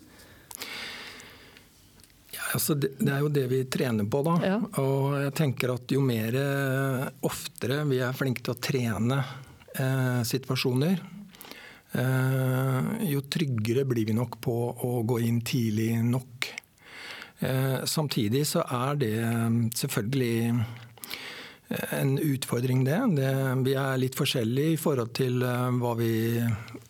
Altså 2.56 2.76
det, 2.80 2.94
det, 3.00 3.12
er 3.12 3.22
jo 3.22 3.32
det 3.34 3.46
vi 3.52 3.62
trener 3.72 4.08
på, 4.10 4.22
da. 4.26 4.36
Ja. 4.46 4.60
Og 4.82 5.18
jeg 5.20 5.34
tenker 5.38 5.76
at 5.76 5.92
jo 5.94 6.02
mer 6.04 6.38
eh, 6.40 7.06
oftere 7.28 7.84
vi 7.90 8.00
er 8.04 8.16
flinke 8.18 8.46
til 8.46 8.56
å 8.56 8.62
trene 8.64 9.20
eh, 9.76 10.22
situasjoner, 10.28 11.02
eh, 12.00 12.92
jo 13.12 13.26
tryggere 13.32 13.86
blir 13.90 14.08
vi 14.10 14.16
nok 14.18 14.40
på 14.42 14.56
å 14.88 14.94
gå 15.08 15.20
inn 15.28 15.42
tidlig 15.46 15.92
nok. 16.06 16.50
Eh, 17.46 17.84
samtidig 17.86 18.46
så 18.48 18.64
er 18.64 19.02
det 19.04 19.14
eh, 19.20 19.62
selvfølgelig 19.76 20.56
en 21.68 22.18
utfordring, 22.22 22.84
det. 22.86 23.00
det. 23.18 23.32
Vi 23.66 23.74
er 23.80 24.02
litt 24.02 24.18
forskjellige 24.18 24.76
i 24.76 24.82
forhold 24.82 25.14
til 25.18 25.40
hva 25.42 25.94
vi 25.98 26.12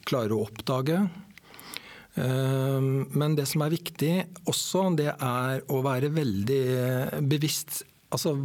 klarer 0.08 0.36
å 0.36 0.44
oppdage. 0.48 0.98
Ehm, 2.16 3.06
men 3.12 3.36
det 3.36 3.48
som 3.50 3.66
er 3.66 3.74
viktig 3.76 4.14
også, 4.48 4.88
det 5.00 5.12
er 5.12 5.66
å 5.72 5.82
være 5.86 6.12
veldig 6.16 6.64
bevisst. 7.28 7.82
Altså, 8.16 8.36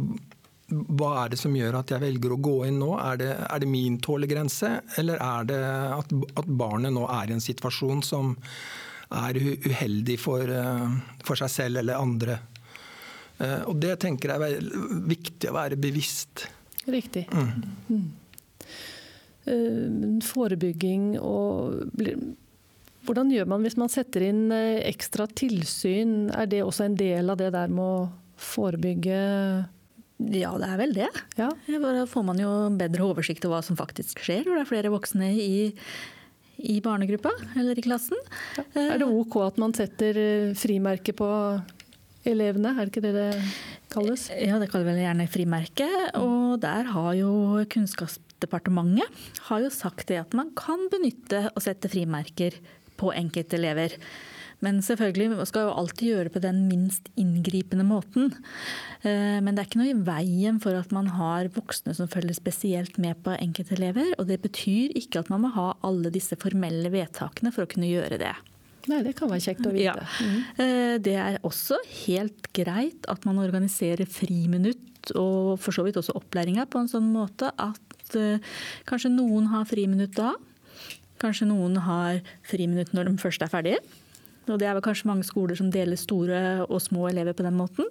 hva 0.71 1.11
er 1.23 1.33
det 1.33 1.39
som 1.39 1.55
gjør 1.55 1.79
at 1.81 1.91
jeg 1.93 2.03
velger 2.03 2.35
å 2.35 2.41
gå 2.43 2.55
inn 2.67 2.79
nå? 2.81 2.93
Er 2.99 3.19
det, 3.19 3.31
er 3.47 3.63
det 3.63 3.71
min 3.71 3.99
tålegrense, 4.03 4.73
eller 4.99 5.23
er 5.23 5.49
det 5.49 5.59
at, 5.97 6.15
at, 6.35 6.47
barnet 6.47 6.95
nå 6.95 7.07
er 7.11 7.31
i 7.31 7.35
en 7.35 7.43
situasjon 7.43 8.03
som 8.07 8.35
er 9.11 9.35
uheldig 9.35 10.15
for, 10.19 10.47
eh, 10.47 10.87
for 11.27 11.39
seg 11.39 11.51
selv 11.51 11.83
eller 11.83 11.99
andre? 11.99 12.39
Eh, 13.41 13.61
og 13.67 13.77
det 13.81 13.97
tenker 14.03 14.33
jeg 14.33 14.57
er 14.57 14.71
viktig 15.09 15.49
å 15.49 15.57
være 15.57 15.79
bevisst. 15.81 16.45
Riktig. 16.91 17.27
Mm. 17.33 17.51
Mm. 17.89 18.07
Eh, 19.51 20.23
forebygging 20.25 21.15
og 21.17 21.81
hvordan 23.07 23.31
gjør 23.33 23.47
man 23.49 23.65
hvis 23.65 23.77
man 23.81 23.89
setter 23.89 24.27
inn 24.27 24.47
eh, 24.53 24.83
ekstra 24.89 25.25
tilsyn? 25.25 26.29
Er 26.37 26.49
det 26.49 26.61
også 26.65 26.85
en 26.87 26.97
del 26.99 27.33
av 27.33 27.39
det 27.41 27.51
der 27.55 27.71
med 27.73 27.81
å 27.83 28.09
forebygge? 28.41 29.19
Ja, 30.21 30.53
det 30.61 30.69
er 30.69 30.77
vel 30.77 30.93
det. 30.93 31.09
Ja. 31.39 31.49
Da 31.65 32.05
får 32.09 32.25
man 32.27 32.41
jo 32.41 32.51
bedre 32.77 33.07
oversikt 33.09 33.45
over 33.47 33.57
hva 33.57 33.65
som 33.65 33.79
faktisk 33.79 34.21
skjer 34.21 34.45
når 34.45 34.59
det 34.59 34.65
er 34.65 34.69
flere 34.69 34.93
voksne 34.93 35.31
i, 35.33 35.71
i 36.61 36.77
barnegruppa 36.85 37.33
eller 37.57 37.79
i 37.79 37.85
klassen. 37.85 38.21
Ja. 38.59 38.67
Er 38.93 39.01
det 39.01 39.09
OK 39.09 39.39
at 39.47 39.57
man 39.61 39.73
setter 39.77 40.21
frimerke 40.61 41.17
på 41.17 41.29
elevene, 42.27 42.73
er 42.75 42.85
det 42.85 42.91
ikke 42.91 43.05
det 43.05 43.13
det 43.15 43.29
kalles? 43.91 44.27
Ja, 44.35 44.59
det 44.61 44.69
kaller 44.71 44.91
vel 44.91 45.01
gjerne 45.03 45.29
frimerke. 45.31 45.87
Og 46.19 46.59
der 46.63 46.91
har 46.93 47.13
jo 47.17 47.31
Kunnskapsdepartementet 47.71 49.23
har 49.47 49.63
jo 49.63 49.71
sagt 49.73 50.07
det 50.11 50.21
at 50.21 50.37
man 50.37 50.53
kan 50.57 50.87
benytte 50.93 51.47
og 51.51 51.65
sette 51.65 51.91
frimerker 51.91 52.59
på 53.01 53.13
enkeltelever. 53.17 53.97
Men 54.61 54.77
selvfølgelig 54.85 55.41
skal 55.49 55.65
jo 55.65 55.73
alltid 55.73 56.11
gjøre 56.11 56.27
det 56.27 56.33
på 56.35 56.43
den 56.43 56.59
minst 56.69 57.09
inngripende 57.17 57.85
måten. 57.87 58.29
Eh, 59.01 59.39
men 59.41 59.55
det 59.55 59.63
er 59.63 59.69
ikke 59.69 59.81
noe 59.81 59.89
i 59.89 60.03
veien 60.05 60.59
for 60.61 60.77
at 60.77 60.93
man 60.93 61.09
har 61.17 61.49
voksne 61.55 61.95
som 61.97 62.09
følger 62.11 62.37
spesielt 62.37 62.99
med 63.01 63.17
på 63.25 63.33
enkeltelever. 63.39 64.13
Og 64.21 64.29
det 64.29 64.37
betyr 64.45 64.93
ikke 64.97 65.23
at 65.23 65.33
man 65.33 65.47
må 65.47 65.53
ha 65.57 65.71
alle 65.87 66.13
disse 66.13 66.37
formelle 66.37 66.93
vedtakene 66.93 67.53
for 67.55 67.65
å 67.65 67.71
kunne 67.73 67.89
gjøre 67.89 68.21
det. 68.21 68.35
Nei, 68.89 69.03
Det 69.05 69.13
kan 69.19 69.29
være 69.29 69.43
kjekt 69.45 69.67
å 69.67 69.73
vite. 69.75 69.93
Ja. 69.93 70.25
Mm. 70.25 71.01
Det 71.05 71.13
er 71.19 71.37
også 71.45 71.77
helt 72.07 72.47
greit 72.57 73.05
at 73.11 73.27
man 73.29 73.37
organiserer 73.43 74.09
friminutt 74.09 74.87
og 75.17 75.57
for 75.61 75.75
så 75.75 75.85
vidt 75.85 75.97
også 75.99 76.15
opplæringa 76.19 76.67
på 76.69 76.81
en 76.81 76.91
sånn 76.91 77.09
måte 77.13 77.51
at 77.59 78.15
uh, 78.17 78.53
kanskje 78.89 79.13
noen 79.13 79.49
har 79.53 79.65
friminutt 79.69 80.15
da. 80.17 80.35
Kanskje 81.21 81.49
noen 81.49 81.79
har 81.85 82.21
friminutt 82.47 82.93
når 82.95 83.09
de 83.09 83.17
først 83.21 83.43
er 83.45 83.51
ferdige. 83.51 83.81
Og 84.49 84.57
det 84.59 84.67
er 84.67 84.75
vel 84.77 84.85
kanskje 84.85 85.09
mange 85.09 85.27
skoler 85.27 85.57
som 85.57 85.69
deler 85.73 85.99
store 85.99 86.39
og 86.65 86.79
små 86.81 87.07
elever 87.11 87.35
på 87.37 87.45
den 87.45 87.57
måten. 87.59 87.89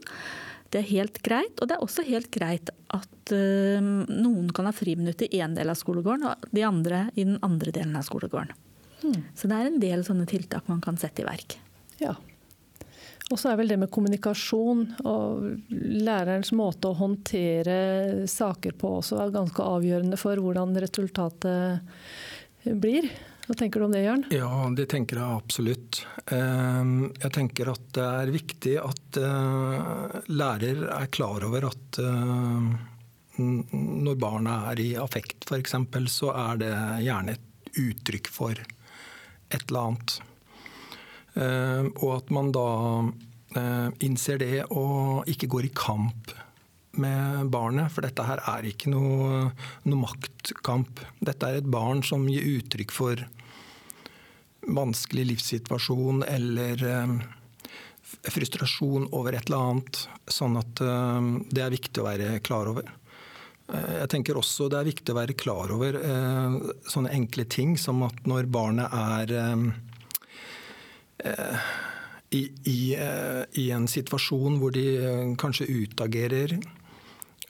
Det 0.71 0.83
er 0.83 0.91
helt 0.91 1.21
greit. 1.27 1.55
Og 1.59 1.71
det 1.71 1.77
er 1.77 1.85
også 1.85 2.07
helt 2.07 2.31
greit 2.35 2.73
at 2.95 3.35
uh, 3.35 3.83
noen 3.83 4.51
kan 4.55 4.69
ha 4.69 4.75
friminutt 4.75 5.27
i 5.27 5.33
én 5.41 5.55
del 5.59 5.71
av 5.71 5.79
skolegården, 5.79 6.27
og 6.31 6.51
de 6.55 6.67
andre 6.67 7.07
i 7.17 7.27
den 7.27 7.39
andre 7.47 7.75
delen 7.75 7.97
av 7.99 8.07
skolegården. 8.07 8.70
Mm. 9.03 9.23
Så 9.35 9.49
det 9.51 9.57
er 9.57 9.71
en 9.71 9.81
del 9.83 10.05
sånne 10.07 10.27
tiltak 10.29 10.69
man 10.71 10.83
kan 10.85 10.99
sette 11.01 11.25
i 11.25 11.29
verk. 11.29 11.57
Ja. 12.01 12.15
Og 13.31 13.39
så 13.39 13.53
er 13.53 13.61
vel 13.61 13.71
det 13.71 13.79
med 13.79 13.93
kommunikasjon 13.95 14.85
og 15.07 15.71
lærerens 15.71 16.51
måte 16.57 16.91
å 16.91 16.99
håndtere 16.99 18.27
saker 18.31 18.75
på 18.79 18.97
også 18.99 19.21
er 19.23 19.35
ganske 19.37 19.63
avgjørende 19.63 20.19
for 20.19 20.41
hvordan 20.43 20.75
resultatet 20.83 21.85
blir. 22.65 23.07
Hva 23.47 23.57
tenker 23.59 23.83
du 23.83 23.87
om 23.87 23.95
det, 23.95 24.03
Jørn? 24.05 24.25
Ja, 24.35 24.51
det 24.75 24.89
tenker 24.93 25.19
jeg 25.19 25.39
absolutt. 25.41 26.01
Ehm, 26.35 27.09
jeg 27.19 27.33
tenker 27.35 27.71
at 27.73 27.87
det 27.97 28.05
er 28.07 28.35
viktig 28.35 28.75
at 28.83 29.19
eh, 29.19 30.19
lærer 30.31 30.85
er 30.95 31.09
klar 31.11 31.47
over 31.47 31.67
at 31.71 31.99
eh, 32.03 32.69
når 33.41 34.21
barna 34.21 34.61
er 34.71 34.83
i 34.83 34.91
affekt 35.03 35.49
f.eks., 35.49 35.75
så 36.13 36.31
er 36.35 36.61
det 36.63 36.75
gjerne 37.07 37.35
et 37.35 37.81
uttrykk 37.81 38.31
for 38.31 38.63
et 39.51 39.65
eller 39.69 39.91
annet. 39.91 40.21
Ehm, 41.39 41.91
og 42.01 42.15
at 42.17 42.31
man 42.35 42.53
da 42.55 42.69
eh, 43.59 43.89
innser 44.07 44.41
det 44.43 44.55
og 44.71 45.29
ikke 45.31 45.51
går 45.51 45.69
i 45.69 45.75
kamp 45.75 46.33
med 47.01 47.51
barnet. 47.53 47.91
For 47.95 48.07
dette 48.07 48.27
her 48.27 48.43
er 48.55 48.71
ikke 48.71 48.93
noe, 48.93 49.51
noe 49.87 50.05
maktkamp. 50.07 51.05
Dette 51.21 51.49
er 51.51 51.61
et 51.61 51.71
barn 51.71 52.03
som 52.07 52.27
gir 52.31 52.47
uttrykk 52.59 52.95
for 52.95 53.27
vanskelig 54.71 55.27
livssituasjon 55.31 56.25
eller 56.29 56.87
eh, 56.87 57.15
frustrasjon 58.31 59.09
over 59.17 59.39
et 59.39 59.47
eller 59.49 59.71
annet. 59.71 60.03
Sånn 60.31 60.59
at 60.61 60.83
eh, 60.85 61.31
det 61.51 61.67
er 61.67 61.77
viktig 61.79 62.03
å 62.03 62.09
være 62.11 62.35
klar 62.47 62.71
over. 62.73 62.91
Eh, 63.71 63.95
jeg 64.01 64.11
tenker 64.15 64.41
også 64.41 64.69
det 64.73 64.81
er 64.81 64.91
viktig 64.91 65.15
å 65.15 65.21
være 65.21 65.39
klar 65.39 65.73
over 65.75 66.01
sånne 66.89 67.15
enkle 67.17 67.47
ting 67.51 67.77
som 67.79 68.03
at 68.07 68.27
når 68.29 68.51
barnet 68.51 68.97
er 68.97 69.33
i, 72.33 72.43
i, 72.71 72.81
i 73.61 73.65
en 73.75 73.89
situasjon 73.91 74.57
hvor 74.61 74.73
de 74.73 74.85
kanskje 75.41 75.67
utagerer, 75.69 76.55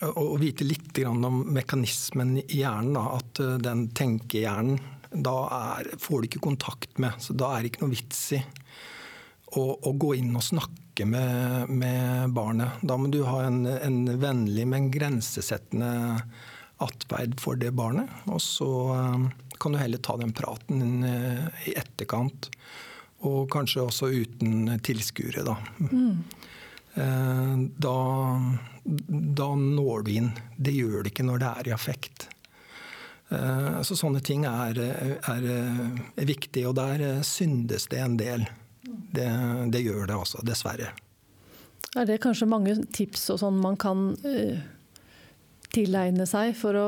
og 0.08 0.40
vite 0.40 0.64
litt 0.66 0.98
om 1.06 1.42
mekanismen 1.54 2.38
i 2.40 2.62
hjernen. 2.62 2.96
At 2.98 3.38
den 3.62 3.84
tenkehjernen 3.94 4.80
da 5.10 5.36
er, 5.76 5.90
får 5.98 6.22
du 6.22 6.28
ikke 6.30 6.42
kontakt 6.44 6.98
med. 7.02 7.18
Så 7.22 7.36
da 7.38 7.52
er 7.54 7.62
det 7.62 7.72
ikke 7.72 7.84
noe 7.84 7.94
vits 7.94 8.22
i 8.36 8.40
å, 9.56 9.64
å 9.82 9.92
gå 9.98 10.14
inn 10.20 10.34
og 10.36 10.44
snakke 10.44 11.06
med, 11.08 11.70
med, 11.70 12.34
barnet. 12.36 12.82
Da 12.86 12.96
må 13.00 13.10
du 13.12 13.22
ha 13.26 13.44
en, 13.46 13.64
en 13.66 14.00
vennlig, 14.20 14.66
men 14.68 14.90
grensesettende 14.92 15.90
atferd 16.80 17.36
for 17.40 17.60
det 17.60 17.72
barnet. 17.76 18.10
Og 18.30 18.40
så 18.44 18.70
um, 18.96 19.28
kan 19.60 19.74
du 19.74 19.80
heller 19.80 20.02
ta 20.02 20.16
den 20.20 20.34
praten 20.36 21.04
uh, 21.04 21.46
i 21.68 21.76
etterkant. 21.78 22.50
Og 23.28 23.50
kanskje 23.52 23.84
også 23.84 24.10
uten 24.12 24.78
tilskuere, 24.84 25.44
da. 25.44 25.58
Mm. 25.90 26.20
Uh, 26.96 27.56
da. 27.76 27.96
Da 28.80 29.48
når 29.54 30.06
du 30.06 30.14
inn. 30.16 30.30
Det 30.56 30.72
gjør 30.74 31.02
det 31.04 31.12
ikke 31.12 31.26
når 31.28 31.42
det 31.42 31.50
er 31.50 31.68
i 31.68 31.74
affekt. 31.76 32.30
Eh, 33.30 33.82
så 33.86 33.94
sånne 33.94 34.20
ting 34.26 34.44
er, 34.48 34.78
er, 34.80 35.44
er 36.18 36.26
viktig, 36.26 36.64
og 36.66 36.74
der 36.80 37.04
eh, 37.06 37.20
syndes 37.26 37.86
det 37.92 38.00
en 38.02 38.16
del. 38.18 38.46
Det, 39.14 39.28
det, 39.72 39.82
gjør 39.86 40.10
det 40.10 40.18
også, 40.18 40.42
dessverre. 40.46 40.92
Er 41.98 42.06
det 42.06 42.20
kanskje 42.22 42.48
mange 42.50 42.76
tips 42.94 43.28
og 43.34 43.40
sånn 43.42 43.58
man 43.62 43.78
kan 43.80 44.12
uh, 44.22 44.60
tilegne 45.74 46.26
seg 46.28 46.54
for 46.58 46.78
å 46.78 46.86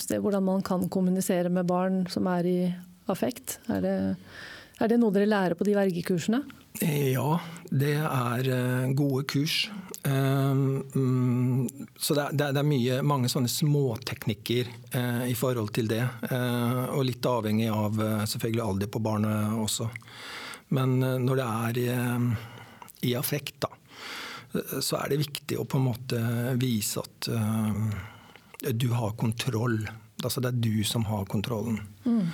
se 0.00 0.20
hvordan 0.20 0.46
man 0.46 0.64
kan 0.64 0.88
kommunisere 0.92 1.52
med 1.52 1.68
barn 1.68 2.04
som 2.12 2.28
er 2.32 2.48
i 2.48 2.58
affekt? 3.12 3.58
Er 3.72 3.84
det, 3.84 3.98
er 4.80 4.92
det 4.92 5.00
noe 5.00 5.12
dere 5.14 5.28
lærer 5.28 5.58
på 5.58 5.68
de 5.68 5.76
vergekursene? 5.76 6.44
Ja, 6.80 7.40
det 7.68 7.98
er 7.98 8.92
gode 8.96 9.26
kurs. 9.28 9.64
Ehm, 10.02 10.84
mm, 10.94 11.68
så 11.98 12.14
det 12.14 12.46
er, 12.46 12.64
mye, 12.64 13.00
mange 13.04 13.28
sånne 13.28 13.50
småteknikker 13.52 14.70
eh, 14.96 15.24
i 15.28 15.36
forhold 15.36 15.74
til 15.76 15.90
det. 15.90 16.02
Eh, 16.30 16.84
og 16.94 17.04
litt 17.08 17.26
avhengig 17.26 17.68
av 17.72 18.00
eh, 18.00 18.22
selvfølgelig 18.30 18.64
alder 18.64 18.92
på 18.92 19.02
barnet 19.04 19.58
også. 19.60 19.90
Men 20.76 20.98
når 21.00 21.40
det 21.40 21.46
er 21.46 21.80
i, 21.82 21.88
i 23.10 23.16
affekt, 23.18 23.64
da, 23.64 23.70
så 24.82 25.00
er 25.00 25.10
det 25.10 25.22
viktig 25.24 25.58
å 25.58 25.66
på 25.68 25.78
en 25.80 25.88
måte 25.88 26.20
vise 26.60 27.02
at 27.02 27.30
du 28.74 28.88
har 28.94 29.16
kontroll. 29.18 29.82
Altså 30.22 30.42
det 30.42 30.52
er 30.52 30.62
du 30.62 30.84
som 30.86 31.06
har 31.08 31.26
kontrollen. 31.30 31.80
Mm. 32.04 32.28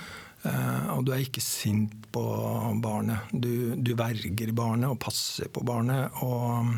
Og 0.95 1.05
du 1.05 1.13
er 1.13 1.23
ikke 1.23 1.43
sint 1.43 1.93
på 2.13 2.23
barnet. 2.83 3.31
Du, 3.31 3.73
du 3.77 3.93
verger 3.97 4.53
barnet 4.57 4.91
og 4.91 5.01
passer 5.01 5.49
på 5.53 5.65
barnet. 5.65 6.21
og 6.25 6.77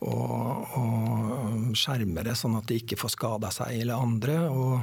og, 0.00 0.76
og 0.80 1.72
skjerme 1.76 2.24
det, 2.24 2.36
sånn 2.38 2.56
at 2.56 2.68
de 2.70 2.78
ikke 2.80 2.98
får 3.00 3.14
skada 3.16 3.50
seg 3.52 3.82
eller 3.82 4.00
andre. 4.00 4.36
Og, 4.48 4.78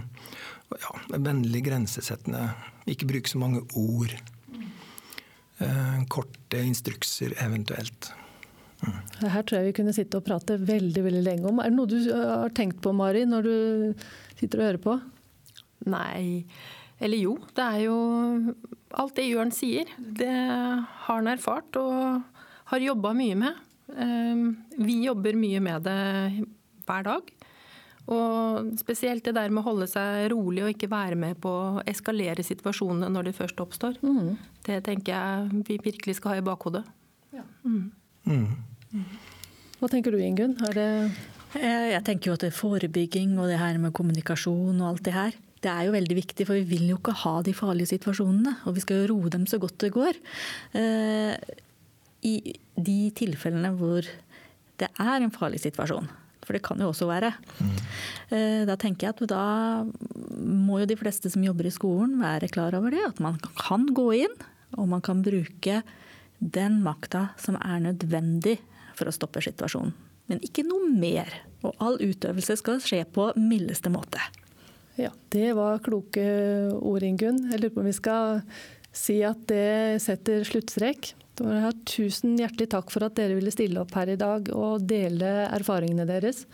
og 0.69 0.83
ja, 0.83 0.93
vennlig 1.15 1.63
grensesettende. 1.65 2.43
Ikke 2.89 3.09
bruke 3.09 3.31
så 3.31 3.41
mange 3.41 3.63
ord. 3.73 4.13
Eh, 5.57 5.99
korte 6.13 6.61
instrukser 6.61 7.33
eventuelt. 7.41 8.11
Mm. 8.85 8.97
Her 9.33 9.41
tror 9.41 9.57
jeg 9.57 9.71
vi 9.71 9.77
kunne 9.79 9.93
sitte 9.95 10.19
og 10.19 10.25
prate 10.27 10.59
veldig 10.61 11.03
veldig 11.07 11.23
lenge 11.25 11.49
om. 11.49 11.61
Er 11.61 11.71
det 11.71 11.77
noe 11.79 11.89
du 11.89 11.97
har 12.13 12.53
tenkt 12.57 12.81
på, 12.83 12.93
Mari, 12.93 13.25
når 13.25 13.47
du 13.47 13.55
sitter 14.37 14.61
og 14.61 14.67
hører 14.67 14.83
på? 14.83 14.97
Nei. 15.89 16.45
Eller 17.01 17.21
jo. 17.21 17.37
Det 17.57 17.63
er 17.63 17.85
jo 17.87 17.97
alt 18.97 19.17
det 19.17 19.27
Jørn 19.29 19.53
sier. 19.53 19.89
Det 19.97 20.29
har 20.29 21.09
han 21.09 21.29
erfart 21.31 21.77
og 21.81 22.21
har 22.71 22.85
jobba 22.85 23.13
mye 23.17 23.37
med. 23.39 23.63
Ehm, 23.95 24.47
vi 24.77 24.99
jobber 25.05 25.37
mye 25.39 25.61
med 25.63 25.85
det 25.87 26.45
hver 26.87 27.05
dag. 27.07 27.33
Og 28.07 28.69
spesielt 28.79 29.25
det 29.27 29.35
der 29.35 29.51
med 29.51 29.63
å 29.63 29.67
holde 29.67 29.87
seg 29.91 30.29
rolig 30.31 30.63
og 30.63 30.71
ikke 30.71 30.89
være 30.91 31.17
med 31.19 31.39
på 31.43 31.51
å 31.51 31.85
eskalere 31.89 32.45
situasjonene 32.45 33.09
når 33.11 33.29
de 33.29 33.33
først 33.35 33.59
oppstår. 33.63 33.97
Mm. 33.99 34.37
Det 34.67 34.79
tenker 34.85 35.11
jeg 35.13 35.63
vi 35.67 35.79
virkelig 35.89 36.19
skal 36.19 36.35
ha 36.35 36.41
i 36.41 36.45
bakhodet. 36.45 36.85
Ja. 37.35 37.43
Mm. 37.67 37.89
Mm. 38.27 39.09
Hva 39.81 39.89
tenker 39.91 40.15
du 40.15 40.21
Ingunn? 40.23 40.55
Eh, 40.71 41.89
jeg 41.93 42.03
tenker 42.07 42.31
jo 42.31 42.37
at 42.37 42.45
det 42.45 42.53
er 42.53 42.57
forebygging 42.57 43.35
og 43.41 43.51
det 43.51 43.59
her 43.59 43.79
med 43.81 43.95
kommunikasjon 43.97 44.79
og 44.79 44.87
alt 44.93 45.03
det 45.07 45.15
her. 45.15 45.35
Det 45.63 45.71
er 45.73 45.87
jo 45.87 45.95
veldig 45.95 46.15
viktig, 46.19 46.45
for 46.47 46.55
vi 46.59 46.67
vil 46.69 46.91
jo 46.91 46.99
ikke 46.99 47.15
ha 47.25 47.39
de 47.43 47.53
farlige 47.57 47.91
situasjonene. 47.95 48.59
Og 48.69 48.77
vi 48.77 48.83
skal 48.83 49.01
jo 49.01 49.09
roe 49.11 49.31
dem 49.33 49.47
så 49.49 49.59
godt 49.59 49.79
det 49.83 49.91
går. 49.95 50.19
Eh, 50.77 51.33
i 52.27 52.35
de 52.77 52.99
tilfellene 53.17 53.73
hvor 53.77 54.07
det 54.77 54.89
er 55.01 55.19
en 55.19 55.33
farlig 55.33 55.61
situasjon. 55.63 56.07
For 56.47 56.55
det 56.55 56.63
kan 56.63 56.79
jo 56.79 56.93
også 56.93 57.09
være. 57.09 57.33
Mm. 57.59 57.71
Da 58.69 58.77
tenker 58.79 59.09
jeg 59.09 59.15
at 59.17 59.23
da 59.27 59.43
må 60.39 60.79
jo 60.79 60.87
de 60.87 60.95
fleste 60.95 61.27
som 61.33 61.43
jobber 61.43 61.67
i 61.67 61.73
skolen 61.75 62.15
være 62.21 62.47
klar 62.53 62.77
over 62.77 62.95
det. 62.95 63.03
At 63.03 63.19
man 63.23 63.35
kan 63.59 63.83
gå 63.91 64.05
inn, 64.23 64.37
og 64.79 64.87
man 64.93 65.03
kan 65.03 65.19
bruke 65.25 65.81
den 66.39 66.79
makta 66.85 67.29
som 67.41 67.59
er 67.59 67.83
nødvendig 67.83 68.57
for 68.95 69.09
å 69.09 69.15
stoppe 69.15 69.43
situasjonen. 69.43 69.91
Men 70.31 70.39
ikke 70.43 70.63
noe 70.67 70.87
mer. 70.91 71.29
Og 71.67 71.75
all 71.83 71.99
utøvelse 71.99 72.57
skal 72.59 72.81
skje 72.83 73.03
på 73.11 73.29
mildeste 73.39 73.91
måte. 73.91 74.23
Ja, 74.97 75.11
Det 75.29 75.51
var 75.53 75.83
kloke 75.85 76.23
ord, 76.73 77.03
Ingunn. 77.03 77.51
Jeg 77.51 77.61
lurer 77.61 77.75
på 77.75 77.83
om 77.83 77.91
vi 77.91 77.95
skal 77.95 78.41
si 78.95 79.19
at 79.25 79.43
det 79.51 80.01
setter 80.01 80.47
sluttstrek. 80.47 81.13
Tusen 81.37 82.37
hjertelig 82.39 82.69
takk 82.73 82.91
for 82.93 83.05
at 83.07 83.17
dere 83.17 83.37
ville 83.37 83.53
stille 83.53 83.81
opp 83.81 83.93
her 83.97 84.13
i 84.13 84.19
dag 84.19 84.49
og 84.55 84.85
dele 84.89 85.33
erfaringene 85.47 86.07
deres. 86.09 86.45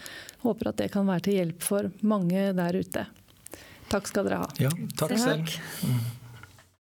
Håper 0.44 0.74
at 0.74 0.82
det 0.84 0.90
kan 0.94 1.08
være 1.08 1.28
til 1.28 1.40
hjelp 1.40 1.64
for 1.64 1.92
mange 2.02 2.50
der 2.58 2.80
ute. 2.80 3.06
Takk 3.94 4.10
skal 4.10 4.28
dere 4.28 4.44
ha. 4.44 4.52
Ja, 4.64 4.74
takk 5.00 5.16
selv. 5.22 5.56
Mm. 5.86 6.04